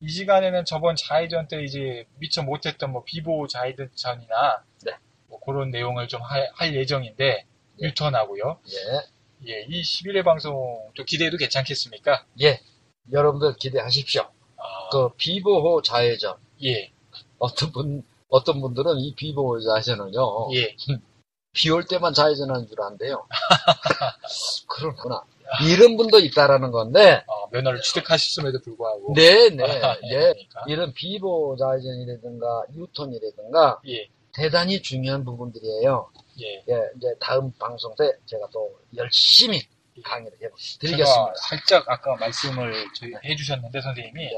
[0.00, 4.92] 이 시간에는 저번 좌회전 때 이제 미처 못했던 뭐 비보 좌회전이나 네.
[5.28, 7.46] 뭐 그런 내용을 좀 할 예정인데
[7.80, 7.86] 예.
[7.86, 8.60] 유턴하고요.
[8.68, 12.26] 예, 예, 이 11회 방송 또 기대해도 괜찮겠습니까?
[12.42, 12.60] 예.
[13.10, 14.22] 여러분들 기대하십시오.
[14.58, 16.36] 아, 그 비보호 좌회전.
[16.64, 16.92] 예,
[17.38, 20.48] 어떤 분, 어떤 분들은 이 비보호 좌회전을요.
[20.54, 20.74] 예.
[21.52, 23.26] 비올 때만 좌회전하는 줄 안대요.
[24.66, 25.22] 그렇구나.
[25.68, 29.12] 이런 분도 있다라는 건데, 어, 면허를 취득하셨음에도 불구하고.
[29.14, 30.18] 네, 네, 예.
[30.32, 30.64] 그러니까.
[30.66, 36.10] 이런 비보 좌회전이라든가 유턴이라든가 예, 대단히 중요한 부분들이에요.
[36.40, 36.64] 예.
[36.70, 39.60] 예, 이제 다음 방송 때 제가 또 열심히
[40.00, 41.32] 강의를 제가 해드리겠습니다.
[41.36, 44.34] 살짝 아까 말씀을 저희 해주셨는데 선생님이 네,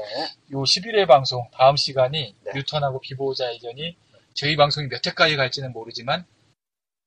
[0.51, 2.51] 요 11회 방송 다음 시간이 네.
[2.53, 3.95] 뉴턴하고 비보자 이전이
[4.33, 6.25] 저희 방송이 몇 회까지 갈지는 모르지만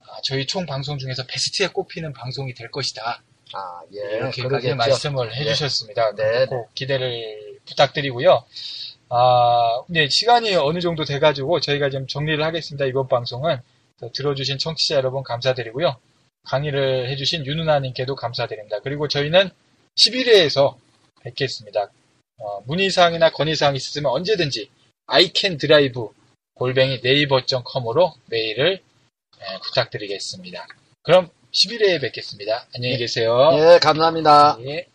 [0.00, 3.22] 아, 저희 총 방송 중에서 베스트에 꼽히는 방송이 될 것이다.
[3.52, 4.76] 아, 예, 이렇게까지 그러겠죠.
[4.76, 6.14] 말씀을 해주셨습니다.
[6.14, 8.44] 네, 꼭 기대를 부탁드리고요.
[9.10, 12.84] 아, 네, 시간이 어느 정도 돼가지고 저희가 좀 정리를 하겠습니다.
[12.86, 13.60] 이번 방송은
[14.00, 15.96] 또 들어주신 청취자 여러분 감사드리고요.
[16.48, 18.80] 강의를 해주신 윤은아님께도 감사드립니다.
[18.80, 19.50] 그리고 저희는
[19.96, 20.76] 11회에서
[21.22, 21.90] 뵙겠습니다.
[22.38, 24.70] 어, 문의사항이나 건의사항 있으시면 언제든지
[25.06, 26.02] iCanDrive
[26.54, 28.80] 골뱅이 네이버.com으로 메일을
[29.40, 30.66] 예, 부탁드리겠습니다.
[31.02, 32.66] 그럼 11회에 뵙겠습니다.
[32.74, 33.50] 안녕히 계세요.
[33.54, 34.58] 예, 감사합니다.
[34.66, 34.87] 예.